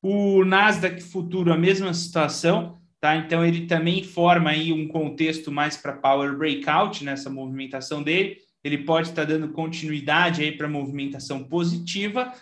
O 0.00 0.42
Nasdaq 0.42 1.02
futuro, 1.02 1.52
a 1.52 1.58
mesma 1.58 1.92
situação, 1.92 2.78
Tá? 3.02 3.16
Então, 3.16 3.44
ele 3.44 3.66
também 3.66 4.04
forma 4.04 4.50
aí 4.50 4.72
um 4.72 4.86
contexto 4.86 5.50
mais 5.50 5.76
para 5.76 5.92
power 5.92 6.38
breakout 6.38 7.02
nessa 7.02 7.28
movimentação 7.28 8.00
dele. 8.00 8.36
Ele 8.62 8.78
pode 8.78 9.08
estar 9.08 9.24
dando 9.24 9.48
continuidade 9.48 10.40
aí 10.40 10.52
para 10.52 10.68
movimentação 10.68 11.42
positiva. 11.42 12.32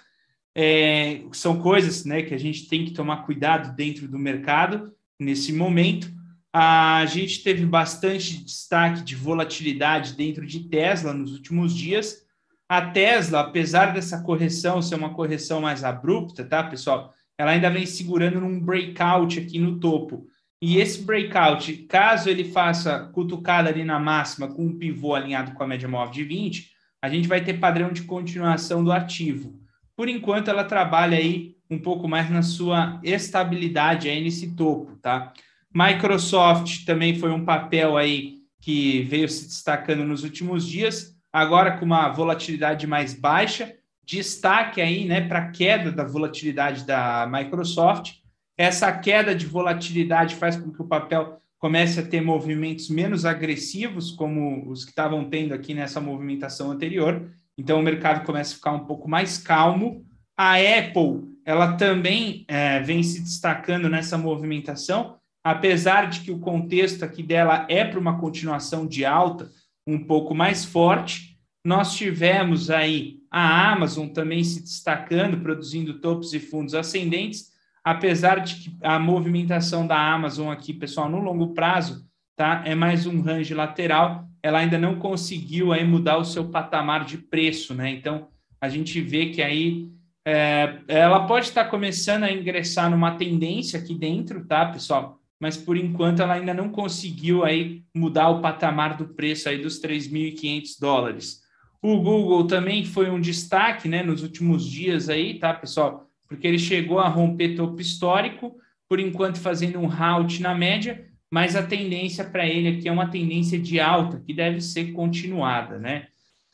É, 0.55 1.23
são 1.33 1.63
coisas 1.63 2.05
né, 2.05 2.21
que 2.21 2.35
a 2.35 2.39
gente 2.39 2.69
tem 2.69 2.85
que 2.85 2.91
tomar 2.91 3.25
cuidado 3.25 3.75
dentro 3.75 4.07
do 4.07 4.19
mercado 4.19 4.93
nesse 5.19 5.51
momento. 5.51 6.13
A 6.53 7.07
gente 7.07 7.43
teve 7.43 7.65
bastante 7.65 8.45
destaque 8.45 9.03
de 9.03 9.17
volatilidade 9.17 10.13
dentro 10.13 10.45
de 10.45 10.69
Tesla 10.69 11.15
nos 11.15 11.33
últimos 11.33 11.75
dias. 11.75 12.27
A 12.69 12.83
Tesla, 12.83 13.41
apesar 13.41 13.95
dessa 13.95 14.21
correção 14.21 14.83
ser 14.83 14.97
uma 14.97 15.15
correção 15.15 15.63
mais 15.63 15.85
abrupta, 15.85 16.45
tá, 16.45 16.63
pessoal? 16.63 17.15
Ela 17.39 17.53
ainda 17.53 17.71
vem 17.71 17.87
segurando 17.87 18.39
num 18.39 18.61
breakout 18.61 19.41
aqui 19.41 19.59
no 19.59 19.81
topo. 19.81 20.29
E 20.63 20.79
esse 20.79 21.03
breakout, 21.03 21.73
caso 21.89 22.29
ele 22.29 22.45
faça 22.45 23.11
cutucada 23.15 23.71
ali 23.71 23.83
na 23.83 23.99
máxima 23.99 24.49
com 24.49 24.67
um 24.67 24.77
pivô 24.77 25.15
alinhado 25.15 25.53
com 25.53 25.63
a 25.63 25.67
média 25.67 25.89
móvel 25.89 26.13
de 26.13 26.25
20, 26.25 26.71
a 27.01 27.09
gente 27.09 27.27
vai 27.27 27.43
ter 27.43 27.55
padrão 27.55 27.93
de 27.93 28.03
continuação 28.03 28.85
do 28.85 28.93
ativo. 28.93 29.59
Por 29.97 30.09
enquanto, 30.09 30.49
ela 30.49 30.65
trabalha 30.65 31.17
aí 31.17 31.57
um 31.71 31.79
pouco 31.79 32.07
mais 32.07 32.29
na 32.31 32.43
sua 32.43 33.01
estabilidade 33.03 34.09
aí 34.09 34.23
nesse 34.23 34.55
topo, 34.55 34.97
tá? 34.97 35.33
Microsoft 35.73 36.85
também 36.85 37.15
foi 37.15 37.31
um 37.31 37.45
papel 37.45 37.97
aí 37.97 38.41
que 38.61 39.03
veio 39.05 39.29
se 39.29 39.47
destacando 39.47 40.05
nos 40.05 40.25
últimos 40.25 40.67
dias, 40.67 41.17
agora 41.33 41.79
com 41.79 41.85
uma 41.85 42.09
volatilidade 42.09 42.87
mais 42.87 43.15
baixa, 43.15 43.73
destaque 44.05 44.81
aí, 44.81 45.07
né, 45.07 45.21
para 45.21 45.39
a 45.39 45.51
queda 45.51 45.93
da 45.93 46.05
volatilidade 46.05 46.85
da 46.85 47.27
Microsoft, 47.31 48.20
essa 48.61 48.93
queda 48.93 49.35
de 49.35 49.47
volatilidade 49.47 50.35
faz 50.35 50.55
com 50.55 50.71
que 50.71 50.83
o 50.83 50.87
papel 50.87 51.39
comece 51.59 51.99
a 51.99 52.07
ter 52.07 52.21
movimentos 52.21 52.91
menos 52.91 53.25
agressivos, 53.25 54.11
como 54.11 54.69
os 54.69 54.85
que 54.85 54.91
estavam 54.91 55.25
tendo 55.31 55.55
aqui 55.55 55.73
nessa 55.73 55.99
movimentação 55.99 56.71
anterior. 56.71 57.27
Então, 57.57 57.81
o 57.81 57.83
mercado 57.83 58.23
começa 58.23 58.53
a 58.53 58.57
ficar 58.57 58.73
um 58.73 58.85
pouco 58.85 59.09
mais 59.09 59.39
calmo. 59.39 60.05
A 60.37 60.57
Apple, 60.57 61.23
ela 61.43 61.73
também 61.79 62.45
é, 62.47 62.81
vem 62.81 63.03
se 63.03 63.23
destacando 63.23 63.89
nessa 63.89 64.19
movimentação, 64.19 65.17
apesar 65.43 66.11
de 66.11 66.21
que 66.21 66.31
o 66.31 66.39
contexto 66.39 67.03
aqui 67.03 67.23
dela 67.23 67.67
é 67.67 67.83
para 67.83 67.99
uma 67.99 68.19
continuação 68.19 68.87
de 68.87 69.07
alta 69.07 69.51
um 69.87 70.05
pouco 70.05 70.35
mais 70.35 70.67
forte. 70.67 71.39
Nós 71.65 71.95
tivemos 71.95 72.71
aí 72.71 73.21
a 73.31 73.73
Amazon 73.73 74.09
também 74.09 74.45
se 74.45 74.61
destacando, 74.61 75.41
produzindo 75.41 75.99
topos 75.99 76.35
e 76.35 76.41
fundos 76.41 76.75
ascendentes, 76.75 77.59
apesar 77.91 78.41
de 78.41 78.55
que 78.55 78.77
a 78.83 78.99
movimentação 78.99 79.87
da 79.87 79.99
Amazon 79.99 80.51
aqui, 80.51 80.73
pessoal, 80.73 81.09
no 81.09 81.19
longo 81.19 81.49
prazo, 81.55 82.07
tá? 82.37 82.63
É 82.65 82.75
mais 82.75 83.05
um 83.05 83.21
range 83.21 83.53
lateral, 83.53 84.29
ela 84.43 84.61
ainda 84.61 84.79
não 84.79 84.97
conseguiu 84.97 85.73
aí 85.73 85.85
mudar 85.85 86.17
o 86.17 86.25
seu 86.25 86.49
patamar 86.49 87.05
de 87.05 87.19
preço, 87.19 87.75
né? 87.75 87.91
Então, 87.91 88.29
a 88.61 88.69
gente 88.69 89.01
vê 89.01 89.27
que 89.27 89.43
aí 89.43 89.89
é, 90.25 90.79
ela 90.87 91.27
pode 91.27 91.47
estar 91.47 91.65
começando 91.65 92.25
a 92.25 92.33
ingressar 92.33 92.89
numa 92.89 93.17
tendência 93.17 93.81
aqui 93.81 93.95
dentro, 93.95 94.47
tá, 94.47 94.67
pessoal? 94.67 95.19
Mas 95.41 95.57
por 95.57 95.77
enquanto 95.77 96.23
ela 96.23 96.35
ainda 96.35 96.55
não 96.55 96.69
conseguiu 96.69 97.45
aí 97.45 97.83
mudar 97.95 98.29
o 98.29 98.41
patamar 98.41 98.97
do 98.97 99.09
preço 99.09 99.49
aí 99.49 99.59
dos 99.59 99.81
3.500 99.81 100.79
dólares. 100.79 101.41
O 101.83 101.97
Google 101.97 102.47
também 102.47 102.85
foi 102.85 103.11
um 103.11 103.21
destaque, 103.21 103.89
né, 103.89 104.03
nos 104.03 104.23
últimos 104.23 104.65
dias 104.65 105.09
aí, 105.09 105.39
tá, 105.39 105.53
pessoal? 105.55 106.10
Porque 106.31 106.47
ele 106.47 106.61
chegou 106.61 107.01
a 107.01 107.09
romper 107.09 107.57
topo 107.57 107.81
histórico, 107.81 108.57
por 108.89 109.01
enquanto 109.01 109.41
fazendo 109.41 109.81
um 109.81 109.91
halt 109.91 110.41
na 110.41 110.55
média, 110.55 111.09
mas 111.29 111.57
a 111.57 111.63
tendência 111.63 112.25
para 112.25 112.47
ele 112.47 112.69
aqui 112.69 112.89
é 112.89 112.93
uma 112.93 113.09
tendência 113.09 113.59
de 113.59 113.81
alta, 113.81 114.21
que 114.21 114.33
deve 114.33 114.61
ser 114.61 114.93
continuada, 114.93 115.77
né? 115.77 116.07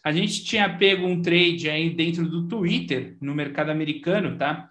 A 0.02 0.12
gente 0.12 0.44
tinha 0.44 0.68
pego 0.68 1.06
um 1.06 1.20
trade 1.20 1.68
aí 1.68 1.90
dentro 1.90 2.28
do 2.28 2.48
Twitter, 2.48 3.16
no 3.20 3.34
mercado 3.34 3.70
americano, 3.70 4.36
tá? 4.38 4.70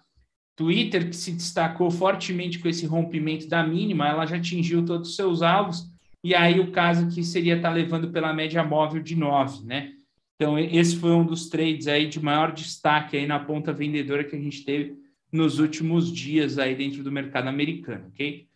Twitter, 0.56 1.08
que 1.08 1.16
se 1.16 1.32
destacou 1.32 1.90
fortemente 1.90 2.58
com 2.58 2.68
esse 2.68 2.86
rompimento 2.86 3.48
da 3.48 3.62
mínima, 3.62 4.08
ela 4.08 4.26
já 4.26 4.36
atingiu 4.36 4.84
todos 4.84 5.10
os 5.10 5.16
seus 5.16 5.42
alvos, 5.42 5.88
e 6.24 6.34
aí 6.34 6.58
o 6.58 6.72
caso 6.72 7.08
que 7.08 7.22
seria 7.22 7.56
estar 7.56 7.68
tá 7.68 7.74
levando 7.74 8.10
pela 8.10 8.32
média 8.32 8.64
móvel 8.64 9.00
de 9.00 9.14
9, 9.14 9.64
né? 9.64 9.92
Então, 10.36 10.58
esse 10.58 10.96
foi 10.96 11.12
um 11.12 11.24
dos 11.24 11.48
trades 11.48 11.88
aí 11.88 12.06
de 12.08 12.22
maior 12.22 12.52
destaque 12.52 13.16
aí 13.16 13.26
na 13.26 13.40
ponta 13.40 13.72
vendedora 13.72 14.22
que 14.22 14.36
a 14.36 14.38
gente 14.38 14.64
teve 14.64 14.94
nos 15.32 15.58
últimos 15.58 16.12
dias 16.12 16.58
aí 16.58 16.74
dentro 16.74 17.02
do 17.02 17.10
mercado 17.10 17.48
americano, 17.48 18.08
ok? 18.08 18.46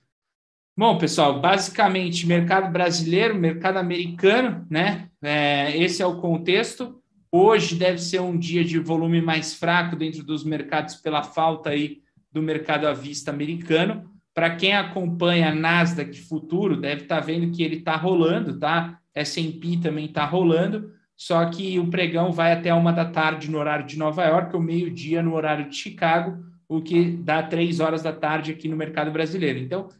Bom, 0.76 0.96
pessoal, 0.98 1.40
basicamente 1.40 2.26
mercado 2.26 2.70
brasileiro, 2.70 3.34
mercado 3.34 3.78
americano, 3.78 4.66
né? 4.70 5.08
É, 5.22 5.76
esse 5.76 6.02
é 6.02 6.06
o 6.06 6.20
contexto. 6.20 7.00
Hoje 7.32 7.74
deve 7.74 7.98
ser 7.98 8.20
um 8.20 8.38
dia 8.38 8.64
de 8.64 8.78
volume 8.78 9.20
mais 9.20 9.54
fraco 9.54 9.96
dentro 9.96 10.22
dos 10.22 10.44
mercados 10.44 10.96
pela 10.96 11.22
falta 11.22 11.70
aí 11.70 12.02
do 12.32 12.42
mercado 12.42 12.86
à 12.86 12.92
vista 12.92 13.30
americano. 13.30 14.10
Para 14.34 14.56
quem 14.56 14.74
acompanha 14.74 15.54
Nasdaq 15.54 16.18
futuro, 16.22 16.76
deve 16.76 17.02
estar 17.02 17.20
tá 17.20 17.26
vendo 17.26 17.54
que 17.54 17.62
ele 17.62 17.76
está 17.76 17.96
rolando, 17.96 18.58
tá? 18.58 18.98
S&P 19.14 19.78
também 19.82 20.06
está 20.06 20.24
rolando, 20.24 20.92
só 21.20 21.44
que 21.50 21.78
o 21.78 21.90
pregão 21.90 22.32
vai 22.32 22.50
até 22.50 22.72
uma 22.72 22.94
da 22.94 23.04
tarde 23.04 23.50
no 23.50 23.58
horário 23.58 23.84
de 23.84 23.98
Nova 23.98 24.24
York, 24.24 24.56
ou 24.56 24.62
meio-dia 24.62 25.22
no 25.22 25.34
horário 25.34 25.68
de 25.68 25.76
Chicago, 25.76 26.42
o 26.66 26.80
que 26.80 27.10
dá 27.10 27.42
três 27.42 27.78
horas 27.78 28.02
da 28.02 28.10
tarde 28.10 28.52
aqui 28.52 28.66
no 28.66 28.74
mercado 28.74 29.10
brasileiro. 29.10 29.58
Então, 29.58 29.90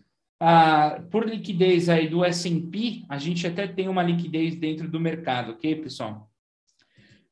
ah, 0.40 0.98
por 1.11 1.28
liquidez 1.28 1.90
aí 1.90 2.09
do 2.09 2.24
S&P, 2.24 3.04
a 3.06 3.18
gente 3.18 3.46
até 3.46 3.68
tem 3.68 3.87
uma 3.87 4.02
liquidez 4.02 4.56
dentro 4.56 4.88
do 4.88 4.98
mercado, 4.98 5.52
ok, 5.52 5.83
pessoal? 5.83 6.26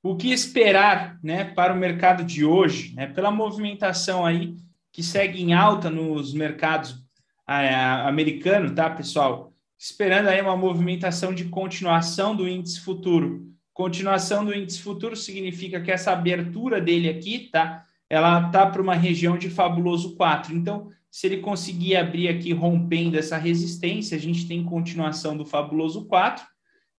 O 0.02 0.16
que 0.16 0.30
esperar, 0.30 1.18
né, 1.24 1.44
para 1.44 1.72
o 1.72 1.78
mercado 1.78 2.22
de 2.24 2.44
hoje, 2.44 2.94
né, 2.94 3.06
pela 3.06 3.30
movimentação 3.30 4.26
aí 4.26 4.54
que 4.92 5.02
segue 5.02 5.42
em 5.42 5.54
alta 5.54 5.88
nos 5.88 6.34
mercados 6.34 7.02
ah, 7.46 8.06
americanos, 8.06 8.72
tá, 8.72 8.90
pessoal? 8.90 9.50
Esperando 9.78 10.28
aí 10.28 10.42
uma 10.42 10.58
movimentação 10.58 11.32
de 11.32 11.46
continuação 11.46 12.36
do 12.36 12.46
índice 12.46 12.80
futuro. 12.80 13.48
Continuação 13.78 14.44
do 14.44 14.52
índice 14.52 14.82
futuro 14.82 15.14
significa 15.14 15.80
que 15.80 15.92
essa 15.92 16.10
abertura 16.10 16.80
dele 16.80 17.08
aqui, 17.08 17.48
tá? 17.52 17.84
ela 18.10 18.50
tá 18.50 18.66
para 18.66 18.82
uma 18.82 18.96
região 18.96 19.38
de 19.38 19.48
fabuloso 19.48 20.16
4. 20.16 20.52
Então, 20.52 20.88
se 21.08 21.28
ele 21.28 21.36
conseguir 21.36 21.94
abrir 21.94 22.26
aqui 22.26 22.52
rompendo 22.52 23.16
essa 23.16 23.36
resistência, 23.36 24.16
a 24.16 24.20
gente 24.20 24.48
tem 24.48 24.64
continuação 24.64 25.36
do 25.36 25.46
fabuloso 25.46 26.06
4 26.06 26.44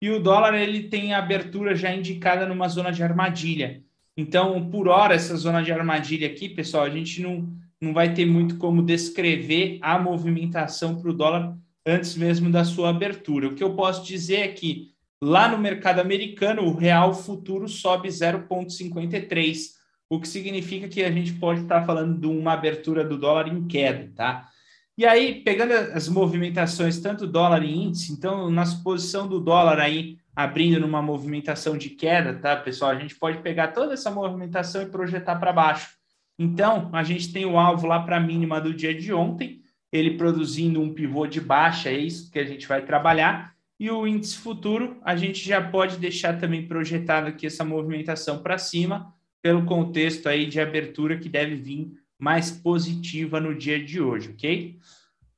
e 0.01 0.09
o 0.09 0.23
dólar 0.23 0.55
ele 0.55 0.85
tem 0.85 1.15
abertura 1.15 1.75
já 1.75 1.93
indicada 1.93 2.47
numa 2.47 2.69
zona 2.69 2.93
de 2.93 3.03
armadilha. 3.03 3.83
Então, 4.17 4.71
por 4.71 4.87
hora, 4.87 5.17
essa 5.17 5.37
zona 5.37 5.65
de 5.65 5.73
armadilha 5.73 6.29
aqui, 6.29 6.49
pessoal, 6.49 6.85
a 6.85 6.91
gente 6.91 7.21
não, 7.21 7.53
não 7.81 7.93
vai 7.93 8.15
ter 8.15 8.25
muito 8.25 8.57
como 8.57 8.85
descrever 8.85 9.81
a 9.83 9.99
movimentação 9.99 10.95
para 10.95 11.11
o 11.11 11.13
dólar 11.13 11.59
antes 11.85 12.17
mesmo 12.17 12.53
da 12.53 12.65
sua 12.65 12.91
abertura. 12.91 13.49
O 13.49 13.57
que 13.57 13.65
eu 13.65 13.75
posso 13.75 14.07
dizer 14.07 14.37
é 14.37 14.49
que 14.49 14.97
lá 15.23 15.49
no 15.49 15.59
mercado 15.59 16.01
americano, 16.01 16.63
o 16.63 16.77
real 16.77 17.15
futuro 17.15 17.69
sobe 17.69 18.09
0,53 18.09 19.79
o 20.11 20.19
que 20.19 20.27
significa 20.27 20.89
que 20.89 21.05
a 21.05 21.11
gente 21.11 21.35
pode 21.35 21.63
estar 21.63 21.85
falando 21.85 22.19
de 22.19 22.27
uma 22.27 22.55
abertura 22.55 23.05
do 23.05 23.19
dólar 23.19 23.49
em 23.49 23.67
queda, 23.67 24.11
tá? 24.17 24.49
E 24.97 25.07
aí, 25.07 25.43
pegando 25.43 25.73
as 25.73 26.09
movimentações, 26.09 26.99
tanto 26.99 27.27
dólar 27.27 27.63
e 27.63 27.73
índice, 27.73 28.13
então, 28.13 28.51
na 28.51 28.65
suposição 28.65 29.29
do 29.29 29.39
dólar 29.39 29.79
aí 29.79 30.19
abrindo 30.35 30.81
numa 30.81 31.03
movimentação 31.03 31.77
de 31.77 31.91
queda, 31.91 32.35
tá, 32.35 32.57
pessoal? 32.57 32.93
A 32.93 32.99
gente 32.99 33.15
pode 33.15 33.39
pegar 33.39 33.69
toda 33.69 33.93
essa 33.93 34.11
movimentação 34.11 34.83
e 34.83 34.87
projetar 34.87 35.37
para 35.37 35.53
baixo. 35.53 35.91
Então, 36.39 36.89
a 36.93 37.03
gente 37.03 37.33
tem 37.33 37.45
o 37.45 37.59
alvo 37.59 37.87
lá 37.87 38.01
para 38.01 38.17
a 38.17 38.21
mínima 38.21 38.61
do 38.61 38.73
dia 38.73 38.95
de 38.95 39.13
ontem, 39.13 39.61
ele 39.93 40.17
produzindo 40.17 40.81
um 40.81 40.93
pivô 40.93 41.27
de 41.27 41.41
baixa, 41.41 41.91
é 41.91 41.99
isso 41.99 42.31
que 42.31 42.39
a 42.39 42.45
gente 42.45 42.67
vai 42.67 42.83
trabalhar. 42.83 43.55
E 43.79 43.91
o 43.91 44.07
índice 44.07 44.37
futuro, 44.37 44.99
a 45.03 45.15
gente 45.15 45.47
já 45.47 45.63
pode 45.63 45.99
deixar 45.99 46.39
também 46.39 46.67
projetado 46.67 47.29
aqui 47.29 47.47
essa 47.47 47.65
movimentação 47.65 48.43
para 48.43 48.59
cima, 48.59 49.15
pelo 49.41 49.65
contexto 49.65 50.29
aí 50.29 50.47
de 50.47 50.61
abertura 50.61 51.17
que 51.17 51.29
deve 51.29 51.55
vir 51.55 51.93
mais 52.19 52.51
positiva 52.51 53.41
no 53.41 53.55
dia 53.55 53.83
de 53.83 54.01
hoje, 54.01 54.31
ok? 54.31 54.77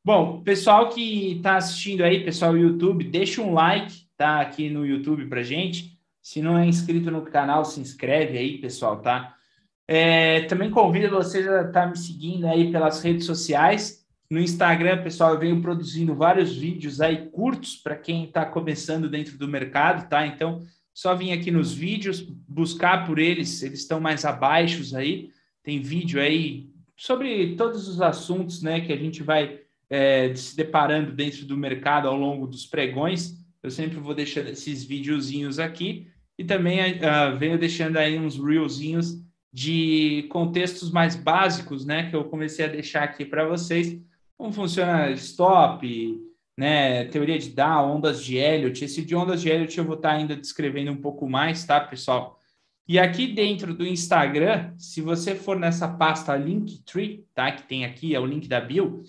Bom, 0.03 0.41
pessoal 0.41 0.89
que 0.89 1.33
está 1.33 1.57
assistindo 1.57 2.03
aí, 2.03 2.25
pessoal 2.25 2.53
do 2.53 2.59
YouTube, 2.59 3.05
deixa 3.05 3.43
um 3.43 3.53
like, 3.53 4.07
tá? 4.17 4.41
Aqui 4.41 4.71
no 4.71 4.87
YouTube 4.87 5.27
para 5.27 5.43
gente. 5.43 5.99
Se 6.23 6.41
não 6.41 6.57
é 6.57 6.67
inscrito 6.67 7.11
no 7.11 7.23
canal, 7.23 7.67
se 7.67 7.81
inscreve 7.81 8.39
aí, 8.39 8.59
pessoal, 8.59 9.03
tá? 9.03 9.35
É, 9.87 10.43
também 10.43 10.71
convido 10.71 11.11
vocês 11.11 11.47
a 11.47 11.63
estar 11.63 11.83
tá 11.83 11.87
me 11.87 11.99
seguindo 11.99 12.47
aí 12.47 12.73
pelas 12.73 13.03
redes 13.03 13.27
sociais. 13.27 14.00
No 14.31 14.39
Instagram, 14.39 15.03
pessoal, 15.03 15.35
eu 15.35 15.41
venho 15.41 15.61
produzindo 15.61 16.15
vários 16.15 16.57
vídeos 16.57 17.01
aí 17.01 17.29
curtos 17.31 17.75
para 17.77 17.97
quem 17.97 18.25
está 18.25 18.47
começando 18.47 19.09
dentro 19.09 19.37
do 19.37 19.49
mercado, 19.49 20.09
tá? 20.09 20.25
Então, 20.25 20.65
só 20.95 21.17
vir 21.17 21.33
aqui 21.33 21.51
nos 21.51 21.75
vídeos, 21.75 22.21
buscar 22.21 23.05
por 23.07 23.19
eles, 23.19 23.61
eles 23.61 23.81
estão 23.81 23.99
mais 23.99 24.25
abaixo 24.25 24.97
aí. 24.97 25.31
Tem 25.65 25.81
vídeo 25.83 26.21
aí 26.21 26.71
sobre 26.97 27.57
todos 27.57 27.89
os 27.89 28.01
assuntos 28.01 28.63
né, 28.63 28.81
que 28.81 28.93
a 28.93 28.97
gente 28.97 29.21
vai 29.21 29.61
é, 29.89 30.33
se 30.33 30.57
deparando 30.57 31.11
dentro 31.11 31.45
do 31.45 31.57
mercado 31.57 32.07
ao 32.07 32.17
longo 32.17 32.47
dos 32.47 32.65
pregões. 32.65 33.35
Eu 33.61 33.71
sempre 33.71 33.99
vou 33.99 34.15
deixando 34.15 34.49
esses 34.51 34.85
videozinhos 34.85 35.59
aqui 35.59 36.07
e 36.39 36.45
também 36.45 36.79
uh, 36.81 37.37
venho 37.37 37.59
deixando 37.59 37.97
aí 37.97 38.17
uns 38.17 38.37
reelzinhos 38.37 39.21
de 39.53 40.27
contextos 40.31 40.91
mais 40.93 41.17
básicos, 41.17 41.85
né, 41.85 42.09
que 42.09 42.15
eu 42.15 42.25
comecei 42.25 42.65
a 42.65 42.69
deixar 42.69 43.03
aqui 43.03 43.25
para 43.25 43.45
vocês. 43.45 43.99
Como 44.41 44.55
funciona 44.55 45.11
stop, 45.11 46.19
né, 46.57 47.05
teoria 47.05 47.39
de 47.39 47.51
Dow, 47.51 47.95
ondas 47.95 48.25
de 48.25 48.39
Elliott. 48.39 48.83
Esse 48.83 49.05
de 49.05 49.15
ondas 49.15 49.43
de 49.43 49.51
Elliott 49.51 49.77
eu 49.77 49.85
vou 49.85 49.97
estar 49.97 50.13
ainda 50.13 50.35
descrevendo 50.35 50.91
um 50.91 50.97
pouco 50.97 51.29
mais, 51.29 51.63
tá, 51.63 51.79
pessoal? 51.79 52.41
E 52.89 52.99
aqui 52.99 53.27
dentro 53.27 53.75
do 53.75 53.87
Instagram, 53.87 54.73
se 54.79 55.03
você 55.03 55.35
for 55.35 55.59
nessa 55.59 55.87
pasta 55.87 56.35
Linktree, 56.35 57.27
tá, 57.35 57.53
que 57.53 57.65
tem 57.65 57.85
aqui, 57.85 58.15
é 58.15 58.19
o 58.19 58.25
link 58.25 58.49
da 58.49 58.63
bio, 58.63 59.03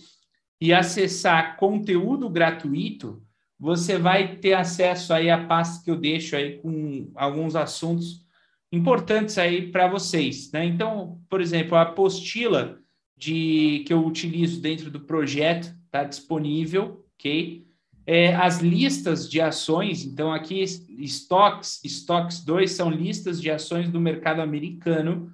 e 0.59 0.73
acessar 0.73 1.55
conteúdo 1.55 2.29
gratuito, 2.29 3.23
você 3.57 3.97
vai 3.97 4.35
ter 4.35 4.51
acesso 4.51 5.13
aí 5.13 5.29
à 5.29 5.45
pasta 5.45 5.81
que 5.81 5.89
eu 5.89 5.95
deixo 5.95 6.35
aí 6.35 6.57
com 6.57 7.09
alguns 7.15 7.55
assuntos 7.55 8.25
importantes 8.69 9.37
aí 9.37 9.71
para 9.71 9.87
vocês, 9.87 10.51
né? 10.51 10.65
Então, 10.65 11.21
por 11.29 11.39
exemplo, 11.39 11.77
a 11.77 11.83
apostila 11.83 12.80
de 13.21 13.83
que 13.85 13.93
eu 13.93 14.03
utilizo 14.03 14.59
dentro 14.59 14.89
do 14.89 14.99
projeto 14.99 15.71
está 15.85 16.03
disponível 16.03 17.05
ok? 17.21 17.67
É, 18.07 18.33
as 18.33 18.59
listas 18.59 19.29
de 19.29 19.39
ações, 19.39 20.03
então 20.03 20.33
aqui 20.33 20.63
estoques, 20.97 21.79
estoques 21.83 22.43
2 22.43 22.71
são 22.71 22.89
listas 22.89 23.39
de 23.39 23.51
ações 23.51 23.89
do 23.89 24.01
mercado 24.01 24.41
americano, 24.41 25.31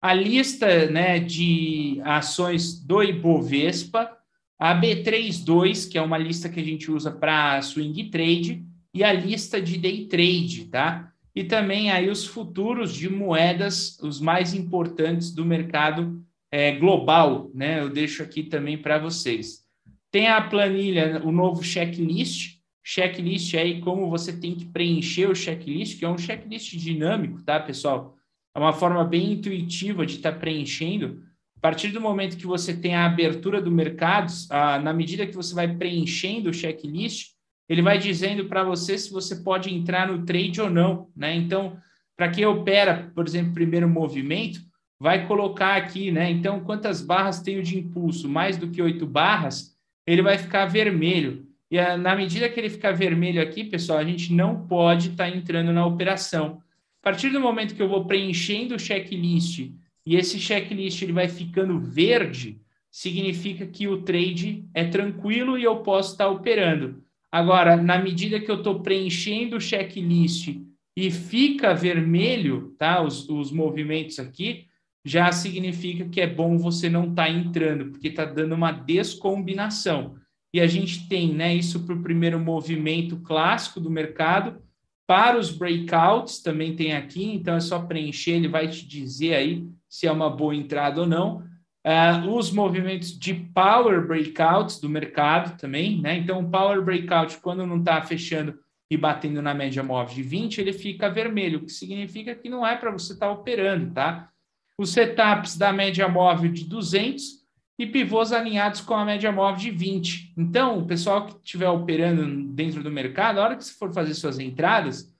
a 0.00 0.12
lista 0.12 0.90
né, 0.90 1.18
de 1.18 2.00
ações 2.04 2.78
do 2.78 3.02
Ibovespa, 3.02 4.14
a 4.58 4.78
B32, 4.78 5.90
que 5.90 5.96
é 5.96 6.02
uma 6.02 6.18
lista 6.18 6.50
que 6.50 6.60
a 6.60 6.64
gente 6.64 6.90
usa 6.90 7.10
para 7.10 7.62
swing 7.62 8.10
trade, 8.10 8.62
e 8.92 9.02
a 9.02 9.12
lista 9.12 9.60
de 9.60 9.78
day 9.78 10.06
trade, 10.06 10.66
tá? 10.66 11.10
E 11.34 11.42
também 11.44 11.90
aí 11.90 12.10
os 12.10 12.26
futuros 12.26 12.94
de 12.94 13.08
moedas, 13.08 13.98
os 14.00 14.20
mais 14.20 14.52
importantes 14.52 15.30
do 15.30 15.46
mercado 15.46 16.22
é, 16.52 16.72
global, 16.72 17.50
né? 17.54 17.80
Eu 17.80 17.88
deixo 17.88 18.22
aqui 18.22 18.42
também 18.42 18.76
para 18.76 18.98
vocês. 18.98 19.62
Tem 20.10 20.28
a 20.28 20.42
planilha, 20.42 21.22
o 21.24 21.32
novo 21.32 21.64
checklist. 21.64 22.60
Checklist 22.84 23.54
aí, 23.54 23.80
como 23.80 24.10
você 24.10 24.38
tem 24.38 24.54
que 24.54 24.66
preencher 24.66 25.30
o 25.30 25.34
checklist, 25.34 25.98
que 25.98 26.04
é 26.04 26.08
um 26.08 26.18
checklist 26.18 26.76
dinâmico, 26.76 27.42
tá, 27.42 27.58
pessoal? 27.58 28.14
É 28.54 28.58
uma 28.58 28.74
forma 28.74 29.02
bem 29.02 29.32
intuitiva 29.32 30.04
de 30.04 30.16
estar 30.16 30.32
tá 30.32 30.38
preenchendo. 30.38 31.22
A 31.56 31.60
partir 31.60 31.88
do 31.88 32.00
momento 32.00 32.36
que 32.36 32.46
você 32.46 32.76
tem 32.76 32.94
a 32.94 33.06
abertura 33.06 33.62
do 33.62 33.70
mercado, 33.70 34.30
a, 34.50 34.78
na 34.78 34.92
medida 34.92 35.26
que 35.26 35.34
você 35.34 35.54
vai 35.54 35.74
preenchendo 35.74 36.50
o 36.50 36.54
checklist, 36.54 37.30
ele 37.66 37.80
vai 37.80 37.96
dizendo 37.96 38.44
para 38.46 38.62
você 38.62 38.98
se 38.98 39.10
você 39.10 39.36
pode 39.36 39.72
entrar 39.72 40.08
no 40.08 40.26
trade 40.26 40.60
ou 40.60 40.68
não, 40.68 41.08
né? 41.16 41.34
Então, 41.34 41.78
para 42.14 42.28
quem 42.28 42.44
opera, 42.44 43.10
por 43.14 43.26
exemplo, 43.26 43.54
primeiro 43.54 43.88
movimento, 43.88 44.60
vai 45.02 45.26
colocar 45.26 45.74
aqui, 45.74 46.12
né? 46.12 46.30
Então, 46.30 46.60
quantas 46.60 47.02
barras 47.02 47.42
tenho 47.42 47.60
de 47.60 47.76
impulso? 47.76 48.28
Mais 48.28 48.56
do 48.56 48.68
que 48.68 48.80
oito 48.80 49.04
barras, 49.04 49.76
ele 50.06 50.22
vai 50.22 50.38
ficar 50.38 50.66
vermelho. 50.66 51.44
E 51.68 51.76
a, 51.76 51.96
na 51.96 52.14
medida 52.14 52.48
que 52.48 52.60
ele 52.60 52.70
ficar 52.70 52.92
vermelho 52.92 53.42
aqui, 53.42 53.64
pessoal, 53.64 53.98
a 53.98 54.04
gente 54.04 54.32
não 54.32 54.64
pode 54.64 55.08
estar 55.10 55.28
tá 55.28 55.36
entrando 55.36 55.72
na 55.72 55.84
operação. 55.84 56.62
A 57.02 57.10
partir 57.10 57.30
do 57.30 57.40
momento 57.40 57.74
que 57.74 57.82
eu 57.82 57.88
vou 57.88 58.04
preenchendo 58.04 58.76
o 58.76 58.78
checklist 58.78 59.72
e 60.06 60.14
esse 60.14 60.38
checklist 60.38 61.02
ele 61.02 61.12
vai 61.12 61.26
ficando 61.26 61.80
verde, 61.80 62.60
significa 62.88 63.66
que 63.66 63.88
o 63.88 64.02
trade 64.02 64.64
é 64.72 64.84
tranquilo 64.84 65.58
e 65.58 65.64
eu 65.64 65.78
posso 65.78 66.12
estar 66.12 66.26
tá 66.26 66.30
operando. 66.30 67.02
Agora, 67.32 67.76
na 67.76 67.98
medida 67.98 68.38
que 68.38 68.48
eu 68.48 68.58
estou 68.58 68.78
preenchendo 68.78 69.56
o 69.56 69.60
checklist 69.60 70.60
e 70.96 71.10
fica 71.10 71.74
vermelho, 71.74 72.72
tá? 72.78 73.02
Os, 73.02 73.28
os 73.28 73.50
movimentos 73.50 74.20
aqui, 74.20 74.70
já 75.04 75.32
significa 75.32 76.08
que 76.08 76.20
é 76.20 76.26
bom 76.26 76.56
você 76.56 76.88
não 76.88 77.10
estar 77.10 77.24
tá 77.24 77.30
entrando, 77.30 77.90
porque 77.90 78.08
está 78.08 78.24
dando 78.24 78.54
uma 78.54 78.72
descombinação. 78.72 80.16
E 80.54 80.60
a 80.60 80.66
gente 80.66 81.08
tem 81.08 81.32
né, 81.32 81.54
isso 81.54 81.80
para 81.84 81.94
o 81.94 82.02
primeiro 82.02 82.38
movimento 82.38 83.16
clássico 83.20 83.80
do 83.80 83.90
mercado. 83.90 84.62
Para 85.06 85.38
os 85.38 85.50
breakouts, 85.50 86.40
também 86.40 86.76
tem 86.76 86.94
aqui, 86.94 87.24
então 87.24 87.56
é 87.56 87.60
só 87.60 87.80
preencher, 87.80 88.32
ele 88.32 88.48
vai 88.48 88.68
te 88.68 88.86
dizer 88.86 89.34
aí 89.34 89.66
se 89.88 90.06
é 90.06 90.12
uma 90.12 90.30
boa 90.30 90.54
entrada 90.54 91.00
ou 91.00 91.06
não. 91.06 91.42
Uh, 91.84 92.30
os 92.36 92.52
movimentos 92.52 93.18
de 93.18 93.34
power 93.34 94.06
breakouts 94.06 94.78
do 94.78 94.88
mercado 94.88 95.58
também, 95.58 96.00
né? 96.00 96.16
Então, 96.16 96.40
o 96.40 96.48
power 96.48 96.80
breakout, 96.80 97.38
quando 97.38 97.66
não 97.66 97.78
está 97.78 98.00
fechando 98.00 98.56
e 98.88 98.96
batendo 98.96 99.42
na 99.42 99.52
média 99.52 99.82
móvel 99.82 100.14
de 100.14 100.22
20, 100.22 100.60
ele 100.60 100.72
fica 100.72 101.10
vermelho, 101.10 101.58
o 101.58 101.64
que 101.64 101.72
significa 101.72 102.34
que 102.34 102.48
não 102.48 102.64
é 102.64 102.76
para 102.76 102.92
você 102.92 103.14
estar 103.14 103.26
tá 103.26 103.32
operando, 103.32 103.92
tá? 103.92 104.31
Os 104.78 104.90
setups 104.90 105.56
da 105.56 105.72
média 105.72 106.08
móvel 106.08 106.50
de 106.50 106.64
200 106.64 107.42
e 107.78 107.86
pivôs 107.86 108.32
alinhados 108.32 108.80
com 108.80 108.94
a 108.94 109.04
média 109.04 109.32
móvel 109.32 109.60
de 109.60 109.70
20. 109.70 110.34
Então, 110.36 110.78
o 110.78 110.86
pessoal 110.86 111.26
que 111.26 111.34
estiver 111.36 111.68
operando 111.68 112.52
dentro 112.52 112.82
do 112.82 112.90
mercado, 112.90 113.38
a 113.38 113.44
hora 113.44 113.56
que 113.56 113.64
você 113.64 113.72
for 113.72 113.92
fazer 113.92 114.14
suas 114.14 114.38
entradas, 114.38 115.12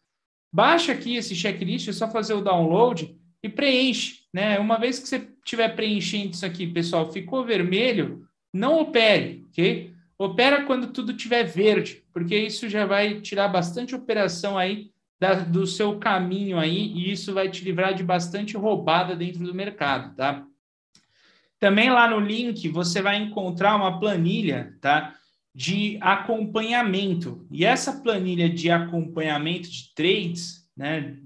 baixa 0.52 0.92
aqui 0.92 1.16
esse 1.16 1.34
checklist, 1.34 1.88
é 1.88 1.92
só 1.92 2.10
fazer 2.10 2.34
o 2.34 2.42
download 2.42 3.16
e 3.42 3.48
preenche, 3.48 4.20
né? 4.32 4.58
Uma 4.58 4.78
vez 4.78 4.98
que 4.98 5.08
você 5.08 5.28
estiver 5.44 5.74
preenchendo 5.74 6.30
isso 6.32 6.46
aqui, 6.46 6.66
pessoal, 6.66 7.10
ficou 7.10 7.44
vermelho, 7.44 8.26
não 8.54 8.80
opere, 8.80 9.44
ok? 9.48 9.92
Opera 10.18 10.64
quando 10.64 10.92
tudo 10.92 11.12
estiver 11.12 11.42
verde, 11.42 12.04
porque 12.12 12.36
isso 12.36 12.68
já 12.68 12.86
vai 12.86 13.20
tirar 13.20 13.48
bastante 13.48 13.94
operação 13.94 14.56
aí 14.56 14.92
da, 15.22 15.35
do 15.35 15.64
seu 15.68 16.00
caminho 16.00 16.58
aí, 16.58 16.92
e 16.94 17.12
isso 17.12 17.32
vai 17.32 17.48
te 17.48 17.62
livrar 17.62 17.94
de 17.94 18.02
bastante 18.02 18.56
roubada 18.56 19.14
dentro 19.14 19.44
do 19.44 19.54
mercado, 19.54 20.16
tá? 20.16 20.44
Também 21.61 21.90
lá 21.90 22.11
no 22.11 22.18
link 22.18 22.66
você 22.66 23.00
vai 23.00 23.18
encontrar 23.18 23.76
uma 23.76 24.00
planilha, 24.00 24.76
tá? 24.80 25.14
De 25.54 25.96
acompanhamento. 26.00 27.46
E 27.52 27.64
essa 27.64 28.02
planilha 28.02 28.50
de 28.50 28.68
acompanhamento 28.68 29.70
de 29.70 29.94
trades, 29.94 30.68
né? 30.76 31.16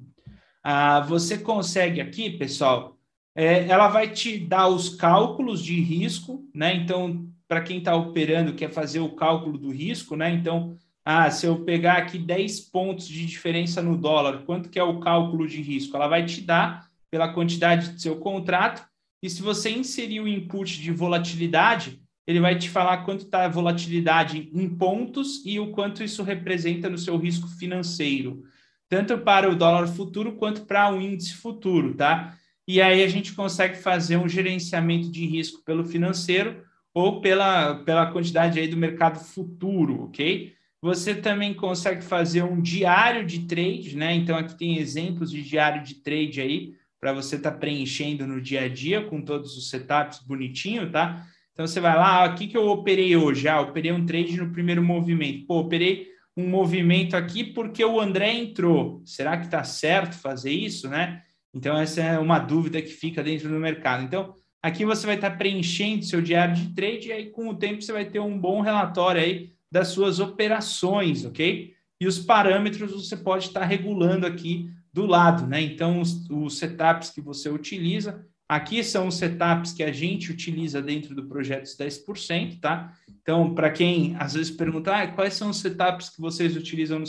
Ah, 0.63 1.01
você 1.01 1.39
consegue 1.39 1.99
aqui, 1.99 2.29
pessoal, 2.29 2.99
é, 3.35 3.67
ela 3.67 3.89
vai 3.89 4.11
te 4.11 4.37
dar 4.37 4.69
os 4.69 4.91
cálculos 4.91 5.65
de 5.65 5.81
risco, 5.81 6.47
né? 6.55 6.75
Então, 6.75 7.27
para 7.49 7.63
quem 7.63 7.79
está 7.79 7.97
operando, 7.97 8.53
quer 8.53 8.71
fazer 8.71 9.01
o 9.01 9.17
cálculo 9.17 9.57
do 9.57 9.71
risco, 9.71 10.17
né? 10.17 10.31
Então, 10.33 10.77
ah, 11.09 11.31
se 11.31 11.47
eu 11.47 11.65
pegar 11.65 11.99
aqui 11.99 12.19
10 12.19 12.59
pontos 12.63 13.07
de 13.07 13.25
diferença 13.25 13.81
no 13.81 13.97
dólar, 13.97 14.43
quanto 14.45 14.69
que 14.69 14.77
é 14.77 14.83
o 14.83 14.99
cálculo 14.99 15.47
de 15.47 15.63
risco? 15.63 15.97
Ela 15.97 16.09
vai 16.09 16.25
te 16.25 16.41
dar 16.41 16.89
pela 17.09 17.33
quantidade 17.33 17.91
do 17.91 18.01
seu 18.01 18.17
contrato 18.17 18.85
e 19.23 19.31
se 19.31 19.41
você 19.41 19.71
inserir 19.71 20.19
o 20.19 20.27
input 20.27 20.83
de 20.83 20.91
volatilidade, 20.91 22.03
ele 22.27 22.41
vai 22.41 22.59
te 22.59 22.69
falar 22.69 23.05
quanto 23.05 23.25
está 23.25 23.45
a 23.45 23.49
volatilidade 23.49 24.51
em 24.53 24.69
pontos 24.69 25.47
e 25.47 25.61
o 25.61 25.71
quanto 25.71 26.03
isso 26.03 26.25
representa 26.25 26.91
no 26.91 26.99
seu 26.99 27.17
risco 27.17 27.47
financeiro, 27.51 28.43
tanto 28.89 29.17
para 29.17 29.49
o 29.49 29.55
dólar 29.55 29.87
futuro 29.87 30.33
quanto 30.33 30.67
para 30.67 30.93
o 30.93 31.01
índice 31.01 31.35
futuro, 31.35 31.95
tá? 31.95 32.37
E 32.67 32.83
aí 32.83 33.05
a 33.05 33.09
gente 33.09 33.33
consegue 33.33 33.77
fazer 33.77 34.17
um 34.17 34.29
gerenciamento 34.29 35.09
de 35.09 35.25
risco 35.25 35.63
pelo 35.65 35.85
financeiro 35.85 36.65
ou 36.93 37.21
pela, 37.21 37.77
pela 37.85 38.11
quantidade 38.11 38.59
aí 38.59 38.67
do 38.67 38.77
mercado 38.77 39.21
futuro, 39.21 40.07
ok? 40.07 40.56
Você 40.83 41.15
também 41.15 41.55
consegue 41.55 42.03
fazer 42.03 42.43
um 42.43 42.61
diário 42.61 43.27
de 43.27 43.47
trade, 43.47 43.97
né? 43.97 44.15
Então 44.15 44.37
aqui 44.37 44.57
tem 44.57 44.79
exemplos 44.79 45.31
de 45.31 45.43
diário 45.43 45.83
de 45.83 45.97
trade 45.97 46.41
aí 46.41 46.75
para 47.01 47.13
você 47.13 47.37
estar 47.37 47.53
tá 47.53 47.59
preenchendo 47.59 48.27
no 48.27 48.41
dia 48.41 48.63
a 48.63 48.69
dia 48.69 49.05
com 49.05 49.23
todos 49.23 49.57
os 49.57 49.71
setups 49.71 50.21
bonitinho, 50.21 50.91
tá? 50.91 51.27
Então 51.53 51.67
você 51.67 51.81
vai 51.81 51.97
lá, 51.97 52.25
ah, 52.25 52.27
o 52.27 52.35
que, 52.35 52.47
que 52.47 52.57
eu 52.57 52.69
operei 52.69 53.17
hoje? 53.17 53.49
Ah, 53.49 53.61
operei 53.61 53.91
um 53.91 54.05
trade 54.05 54.37
no 54.37 54.53
primeiro 54.53 54.83
movimento. 54.83 55.47
Pô, 55.47 55.61
operei 55.61 56.07
um 56.37 56.47
movimento 56.47 57.17
aqui 57.17 57.43
porque 57.43 57.83
o 57.83 57.99
André 57.99 58.35
entrou. 58.35 59.03
Será 59.07 59.39
que 59.39 59.47
está 59.47 59.65
certo 59.65 60.19
fazer 60.19 60.53
isso, 60.53 60.89
né? 60.89 61.23
Então 61.55 61.77
essa 61.79 62.03
é 62.03 62.19
uma 62.19 62.39
dúvida 62.39 62.83
que 62.83 62.91
fica 62.91 63.23
dentro 63.23 63.49
do 63.49 63.59
mercado. 63.59 64.05
Então 64.05 64.35
aqui 64.63 64.85
você 64.85 65.07
vai 65.07 65.15
estar 65.15 65.31
tá 65.31 65.37
preenchendo 65.37 66.05
seu 66.05 66.21
diário 66.21 66.55
de 66.55 66.75
trade 66.75 67.09
e 67.09 67.13
aí 67.13 67.31
com 67.31 67.49
o 67.49 67.57
tempo 67.57 67.81
você 67.81 67.93
vai 67.93 68.05
ter 68.05 68.21
um 68.21 68.39
bom 68.39 68.61
relatório 68.61 69.23
aí 69.23 69.56
das 69.71 69.89
suas 69.89 70.21
operações, 70.21 71.25
ok? 71.25 71.75
E 72.01 72.07
os 72.07 72.19
parâmetros 72.19 72.93
você 72.93 73.17
pode 73.17 73.47
estar 73.47 73.65
regulando 73.65 74.27
aqui 74.27 74.71
do 74.93 75.07
lado, 75.07 75.47
né? 75.47 75.61
Então, 75.61 76.01
os, 76.01 76.29
os 76.31 76.59
setups 76.59 77.11
que 77.11 77.21
você 77.21 77.49
utiliza, 77.49 78.25
aqui 78.49 78.83
são 78.83 79.09
os 79.09 79.17
setups 79.17 79.73
que 79.73 79.83
a 79.83 79.93
gente 79.93 80.31
utiliza 80.31 80.81
dentro 80.81 81.15
do 81.15 81.27
projeto 81.27 81.67
10%, 81.67 82.61
tá? 82.61 82.93
Então, 83.23 83.55
para 83.55 83.71
quem 83.71 84.17
às 84.19 84.35
vezes 84.35 84.51
pergunta, 84.51 84.95
ah, 84.95 85.07
quais 85.07 85.35
são 85.35 85.51
os 85.51 85.59
setups 85.59 86.11
que 86.11 86.21
vocês 86.21 86.57
utilizam 86.57 86.99
no, 86.99 87.07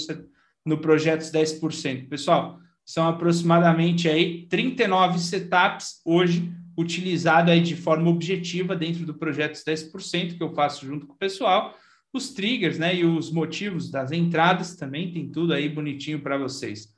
no 0.66 0.78
projeto 0.80 1.22
10%? 1.24 2.10
Pessoal, 2.10 2.60
são 2.86 3.08
aproximadamente 3.08 4.08
aí 4.08 4.48
39 4.48 5.20
setups 5.20 6.02
hoje 6.06 6.52
utilizado 6.78 7.52
aí 7.52 7.60
de 7.60 7.76
forma 7.76 8.10
objetiva 8.10 8.76
dentro 8.76 9.06
do 9.06 9.14
projeto 9.14 9.56
10% 9.56 10.38
que 10.38 10.44
eu 10.44 10.54
faço 10.54 10.86
junto 10.86 11.08
com 11.08 11.14
o 11.14 11.18
pessoal. 11.18 11.76
Os 12.14 12.30
triggers, 12.34 12.80
né, 12.80 12.96
e 12.96 13.06
os 13.06 13.32
motivos 13.32 13.92
das 13.92 14.12
entradas 14.12 14.76
também 14.76 15.12
tem 15.12 15.30
tudo 15.30 15.54
aí 15.54 15.68
bonitinho 15.68 16.20
para 16.22 16.38
vocês. 16.38 16.94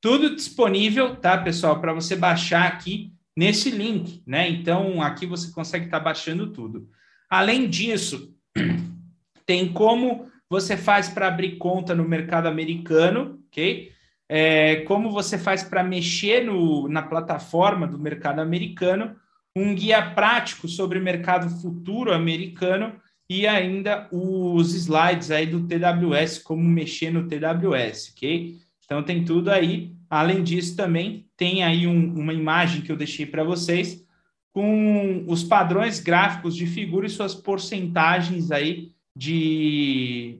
Tudo 0.00 0.34
disponível, 0.34 1.14
tá, 1.16 1.38
pessoal, 1.38 1.80
para 1.80 1.92
você 1.92 2.16
baixar 2.16 2.66
aqui 2.66 3.12
nesse 3.36 3.70
link, 3.70 4.22
né? 4.26 4.48
Então, 4.48 5.00
aqui 5.00 5.26
você 5.26 5.50
consegue 5.52 5.84
estar 5.84 5.98
tá 5.98 6.04
baixando 6.04 6.48
tudo. 6.48 6.88
Além 7.30 7.68
disso, 7.68 8.34
tem 9.46 9.72
como 9.72 10.30
você 10.50 10.76
faz 10.76 11.08
para 11.08 11.28
abrir 11.28 11.56
conta 11.56 11.94
no 11.94 12.04
mercado 12.04 12.46
americano, 12.46 13.38
ok? 13.48 13.92
É, 14.28 14.76
como 14.82 15.10
você 15.10 15.38
faz 15.38 15.62
para 15.62 15.82
mexer 15.82 16.44
no, 16.44 16.88
na 16.88 17.02
plataforma 17.02 17.86
do 17.86 17.98
mercado 17.98 18.40
americano, 18.40 19.16
um 19.54 19.74
guia 19.74 20.02
prático 20.14 20.66
sobre 20.68 20.98
o 20.98 21.02
mercado 21.02 21.48
futuro 21.60 22.12
americano 22.12 22.94
e 23.32 23.46
ainda 23.46 24.08
os 24.12 24.74
slides 24.74 25.30
aí 25.30 25.46
do 25.46 25.66
TWS, 25.66 26.38
como 26.38 26.62
mexer 26.62 27.10
no 27.10 27.26
TWS, 27.26 28.12
ok? 28.14 28.58
Então 28.84 29.02
tem 29.02 29.24
tudo 29.24 29.50
aí. 29.50 29.96
Além 30.10 30.42
disso, 30.42 30.76
também 30.76 31.26
tem 31.34 31.64
aí 31.64 31.86
um, 31.86 32.14
uma 32.14 32.34
imagem 32.34 32.82
que 32.82 32.92
eu 32.92 32.96
deixei 32.96 33.24
para 33.24 33.42
vocês 33.42 34.04
com 34.52 35.24
os 35.26 35.42
padrões 35.42 35.98
gráficos 35.98 36.54
de 36.54 36.66
figura 36.66 37.06
e 37.06 37.10
suas 37.10 37.34
porcentagens 37.34 38.50
aí 38.50 38.92
de, 39.16 40.38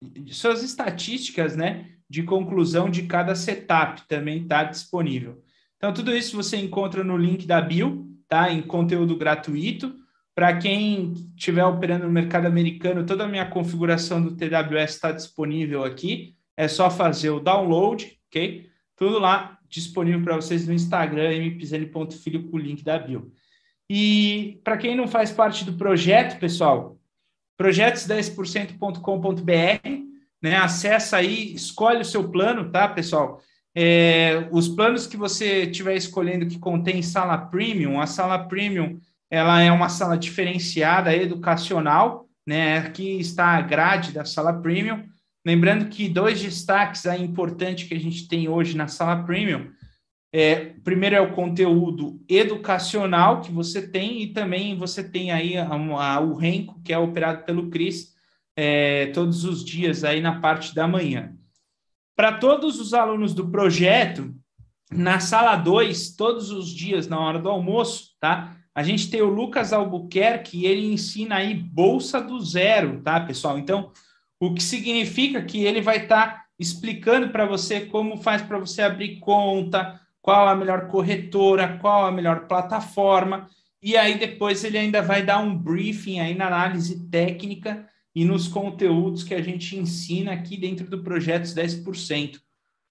de 0.00 0.34
suas 0.34 0.62
estatísticas, 0.62 1.54
né, 1.54 1.90
de 2.08 2.22
conclusão 2.22 2.88
de 2.88 3.02
cada 3.02 3.34
setup 3.34 4.08
também 4.08 4.42
está 4.42 4.64
disponível. 4.64 5.42
Então 5.76 5.92
tudo 5.92 6.16
isso 6.16 6.34
você 6.34 6.56
encontra 6.56 7.04
no 7.04 7.18
link 7.18 7.46
da 7.46 7.60
bio, 7.60 8.08
tá? 8.26 8.50
Em 8.50 8.62
conteúdo 8.62 9.14
gratuito. 9.14 9.94
Para 10.34 10.56
quem 10.56 11.12
estiver 11.36 11.64
operando 11.64 12.06
no 12.06 12.12
mercado 12.12 12.46
americano, 12.46 13.04
toda 13.04 13.24
a 13.24 13.28
minha 13.28 13.48
configuração 13.48 14.22
do 14.22 14.36
TWS 14.36 14.94
está 14.94 15.12
disponível 15.12 15.84
aqui. 15.84 16.34
É 16.56 16.68
só 16.68 16.90
fazer 16.90 17.30
o 17.30 17.40
download 17.40 18.20
ok? 18.30 18.70
Tudo 18.96 19.18
lá 19.18 19.58
disponível 19.68 20.22
para 20.22 20.36
vocês 20.36 20.66
no 20.66 20.72
Instagram, 20.72 21.50
mpizene.filho, 21.50 22.48
com 22.48 22.56
o 22.56 22.60
link 22.60 22.82
da 22.82 22.98
bio. 22.98 23.30
E 23.88 24.60
para 24.64 24.76
quem 24.76 24.96
não 24.96 25.08
faz 25.08 25.32
parte 25.32 25.64
do 25.64 25.74
projeto, 25.74 26.38
pessoal, 26.38 26.96
projetos10%.com.br, 27.60 29.88
né? 30.42 30.56
Acessa 30.56 31.18
aí, 31.18 31.54
escolhe 31.54 32.00
o 32.00 32.04
seu 32.04 32.28
plano, 32.30 32.70
tá, 32.70 32.88
pessoal? 32.88 33.40
É, 33.74 34.48
os 34.50 34.68
planos 34.68 35.06
que 35.06 35.16
você 35.16 35.62
estiver 35.62 35.94
escolhendo 35.94 36.46
que 36.46 36.58
contém 36.58 37.02
sala 37.02 37.38
premium, 37.38 38.00
a 38.00 38.06
sala 38.06 38.38
premium 38.38 38.98
ela 39.30 39.60
é 39.60 39.70
uma 39.70 39.88
sala 39.88 40.18
diferenciada, 40.18 41.14
educacional, 41.14 42.28
né? 42.46 42.78
Aqui 42.78 43.20
está 43.20 43.56
a 43.56 43.60
grade 43.60 44.12
da 44.12 44.24
sala 44.24 44.52
premium. 44.52 45.04
Lembrando 45.46 45.88
que 45.88 46.08
dois 46.08 46.42
destaques 46.42 47.06
aí 47.06 47.22
importantes 47.22 47.88
que 47.88 47.94
a 47.94 48.00
gente 48.00 48.26
tem 48.26 48.48
hoje 48.48 48.76
na 48.76 48.88
sala 48.88 49.22
premium. 49.22 49.70
É, 50.32 50.74
primeiro 50.84 51.16
é 51.16 51.20
o 51.20 51.32
conteúdo 51.32 52.20
educacional 52.28 53.40
que 53.40 53.50
você 53.50 53.86
tem, 53.86 54.22
e 54.22 54.32
também 54.32 54.76
você 54.76 55.02
tem 55.02 55.32
aí 55.32 55.56
a, 55.56 55.66
a, 55.66 56.20
o 56.20 56.34
Renco, 56.34 56.80
que 56.82 56.92
é 56.92 56.98
operado 56.98 57.44
pelo 57.44 57.68
Cris, 57.68 58.14
é, 58.56 59.06
todos 59.06 59.44
os 59.44 59.64
dias 59.64 60.04
aí 60.04 60.20
na 60.20 60.40
parte 60.40 60.74
da 60.74 60.86
manhã. 60.86 61.32
Para 62.16 62.32
todos 62.32 62.78
os 62.78 62.92
alunos 62.94 63.32
do 63.32 63.48
projeto, 63.48 64.34
na 64.92 65.20
sala 65.20 65.56
2, 65.56 66.14
todos 66.16 66.50
os 66.50 66.68
dias 66.68 67.08
na 67.08 67.18
hora 67.18 67.38
do 67.38 67.48
almoço, 67.48 68.10
tá? 68.20 68.56
A 68.74 68.82
gente 68.82 69.10
tem 69.10 69.20
o 69.20 69.28
Lucas 69.28 69.72
Albuquerque, 69.72 70.64
ele 70.64 70.92
ensina 70.92 71.36
aí 71.36 71.54
bolsa 71.54 72.20
do 72.20 72.40
zero, 72.40 73.00
tá, 73.02 73.20
pessoal? 73.20 73.58
Então, 73.58 73.92
o 74.38 74.54
que 74.54 74.62
significa 74.62 75.42
que 75.42 75.64
ele 75.64 75.80
vai 75.80 75.98
estar 76.04 76.26
tá 76.26 76.44
explicando 76.58 77.30
para 77.30 77.46
você 77.46 77.80
como 77.80 78.16
faz 78.18 78.42
para 78.42 78.58
você 78.58 78.82
abrir 78.82 79.18
conta, 79.18 80.00
qual 80.22 80.46
a 80.46 80.54
melhor 80.54 80.88
corretora, 80.88 81.78
qual 81.78 82.06
a 82.06 82.12
melhor 82.12 82.46
plataforma, 82.46 83.48
e 83.82 83.96
aí 83.96 84.18
depois 84.18 84.62
ele 84.62 84.76
ainda 84.76 85.00
vai 85.00 85.22
dar 85.24 85.38
um 85.38 85.56
briefing 85.56 86.20
aí 86.20 86.34
na 86.34 86.46
análise 86.46 87.08
técnica 87.08 87.88
e 88.14 88.24
nos 88.24 88.46
conteúdos 88.46 89.24
que 89.24 89.34
a 89.34 89.42
gente 89.42 89.76
ensina 89.76 90.32
aqui 90.32 90.56
dentro 90.56 90.88
do 90.88 91.02
Projetos 91.02 91.54
10%. 91.54 92.38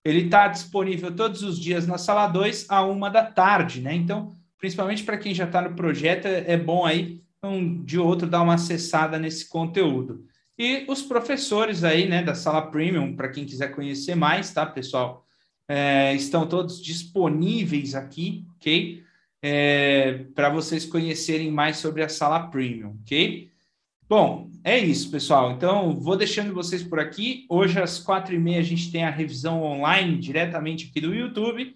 Ele 0.04 0.26
está 0.26 0.48
disponível 0.48 1.16
todos 1.16 1.44
os 1.44 1.60
dias 1.60 1.86
na 1.86 1.98
sala 1.98 2.28
2 2.28 2.66
a 2.70 2.84
uma 2.84 3.10
da 3.10 3.24
tarde, 3.24 3.82
né? 3.82 3.94
Então, 3.94 4.32
principalmente 4.60 5.04
para 5.04 5.18
quem 5.18 5.34
já 5.34 5.46
está 5.46 5.62
no 5.62 5.76
projeto, 5.76 6.26
é 6.28 6.58
bom 6.58 6.86
aí 6.86 7.22
um 7.44 7.84
de 7.84 7.98
outro 7.98 8.28
dar 8.28 8.42
uma 8.42 8.56
acessada 8.56 9.18
nesse 9.18 9.48
conteúdo. 9.48 10.26
E 10.58 10.84
os 10.90 11.02
professores 11.02 11.86
aí, 11.86 12.08
né, 12.08 12.22
da 12.22 12.36
sala 12.36 12.62
premium, 12.64 13.16
para 13.16 13.30
quem 13.30 13.46
quiser 13.46 13.70
conhecer 13.70 14.14
mais, 14.14 14.54
tá, 14.54 14.66
pessoal? 14.66 15.26
É, 15.68 16.14
estão 16.14 16.46
todos 16.46 16.82
disponíveis 16.82 17.96
aqui, 17.96 18.46
ok? 18.58 19.02
É, 19.42 20.26
para 20.36 20.50
vocês 20.50 20.86
conhecerem 20.86 21.50
mais 21.50 21.78
sobre 21.78 22.04
a 22.04 22.10
sala 22.10 22.48
premium, 22.48 22.98
ok? 23.02 23.50
Bom, 24.10 24.50
é 24.64 24.78
isso, 24.78 25.10
pessoal. 25.10 25.52
Então, 25.52 25.98
vou 25.98 26.18
deixando 26.18 26.54
vocês 26.54 26.84
por 26.84 27.00
aqui. 27.00 27.46
Hoje, 27.48 27.80
às 27.80 28.00
quatro 28.00 28.36
e 28.36 28.40
meia, 28.40 28.60
a 28.60 28.64
gente 28.64 28.92
tem 28.92 29.06
a 29.06 29.10
revisão 29.10 29.64
online 29.64 30.18
diretamente 30.18 30.90
aqui 30.90 31.00
do 31.00 31.14
YouTube. 31.14 31.76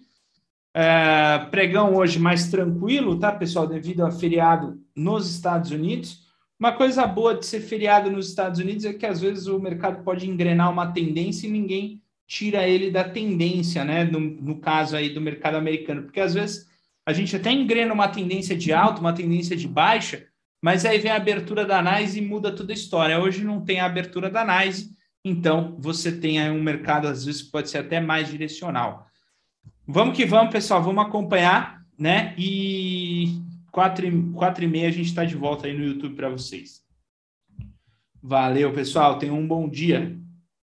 É, 0.76 1.38
pregão 1.50 1.94
hoje 1.94 2.18
mais 2.18 2.48
tranquilo, 2.48 3.18
tá, 3.18 3.30
pessoal? 3.30 3.66
Devido 3.66 4.04
a 4.04 4.10
feriado 4.10 4.80
nos 4.94 5.30
Estados 5.30 5.70
Unidos. 5.70 6.24
Uma 6.58 6.72
coisa 6.72 7.06
boa 7.06 7.34
de 7.34 7.46
ser 7.46 7.60
feriado 7.60 8.10
nos 8.10 8.28
Estados 8.28 8.58
Unidos 8.58 8.84
é 8.84 8.92
que 8.92 9.06
às 9.06 9.20
vezes 9.20 9.46
o 9.46 9.58
mercado 9.58 10.02
pode 10.02 10.28
engrenar 10.28 10.72
uma 10.72 10.92
tendência 10.92 11.46
e 11.46 11.50
ninguém 11.50 12.02
tira 12.26 12.66
ele 12.66 12.90
da 12.90 13.04
tendência, 13.04 13.84
né? 13.84 14.04
No, 14.04 14.18
no 14.18 14.58
caso 14.58 14.96
aí 14.96 15.10
do 15.10 15.20
mercado 15.20 15.56
americano, 15.56 16.02
porque 16.02 16.20
às 16.20 16.34
vezes 16.34 16.66
a 17.06 17.12
gente 17.12 17.36
até 17.36 17.52
engrena 17.52 17.92
uma 17.92 18.08
tendência 18.08 18.56
de 18.56 18.72
alta, 18.72 19.00
uma 19.00 19.12
tendência 19.12 19.56
de 19.56 19.68
baixa, 19.68 20.26
mas 20.62 20.84
aí 20.84 20.98
vem 20.98 21.12
a 21.12 21.16
abertura 21.16 21.66
da 21.66 21.82
NYSE 21.82 22.18
e 22.18 22.26
muda 22.26 22.50
toda 22.50 22.72
a 22.72 22.74
história. 22.74 23.20
Hoje 23.20 23.44
não 23.44 23.60
tem 23.60 23.80
a 23.80 23.86
abertura 23.86 24.30
da 24.30 24.44
NYSE, 24.44 24.90
então 25.24 25.76
você 25.78 26.10
tem 26.10 26.40
aí 26.40 26.50
um 26.50 26.62
mercado 26.62 27.06
às 27.06 27.24
vezes 27.24 27.42
que 27.42 27.50
pode 27.50 27.68
ser 27.68 27.78
até 27.78 28.00
mais 28.00 28.28
direcional. 28.28 29.06
Vamos 29.86 30.16
que 30.16 30.24
vamos, 30.24 30.52
pessoal, 30.52 30.82
vamos 30.82 31.04
acompanhar, 31.04 31.84
né? 31.98 32.34
E 32.38 33.44
Quatro 33.74 34.06
e, 34.06 34.32
quatro 34.34 34.62
e 34.62 34.68
meia 34.68 34.86
a 34.86 34.92
gente 34.92 35.06
está 35.06 35.24
de 35.24 35.34
volta 35.34 35.66
aí 35.66 35.76
no 35.76 35.84
YouTube 35.84 36.14
para 36.14 36.28
vocês. 36.28 36.80
Valeu, 38.22 38.72
pessoal. 38.72 39.18
Tenham 39.18 39.36
um 39.36 39.48
bom 39.48 39.68
dia. 39.68 40.16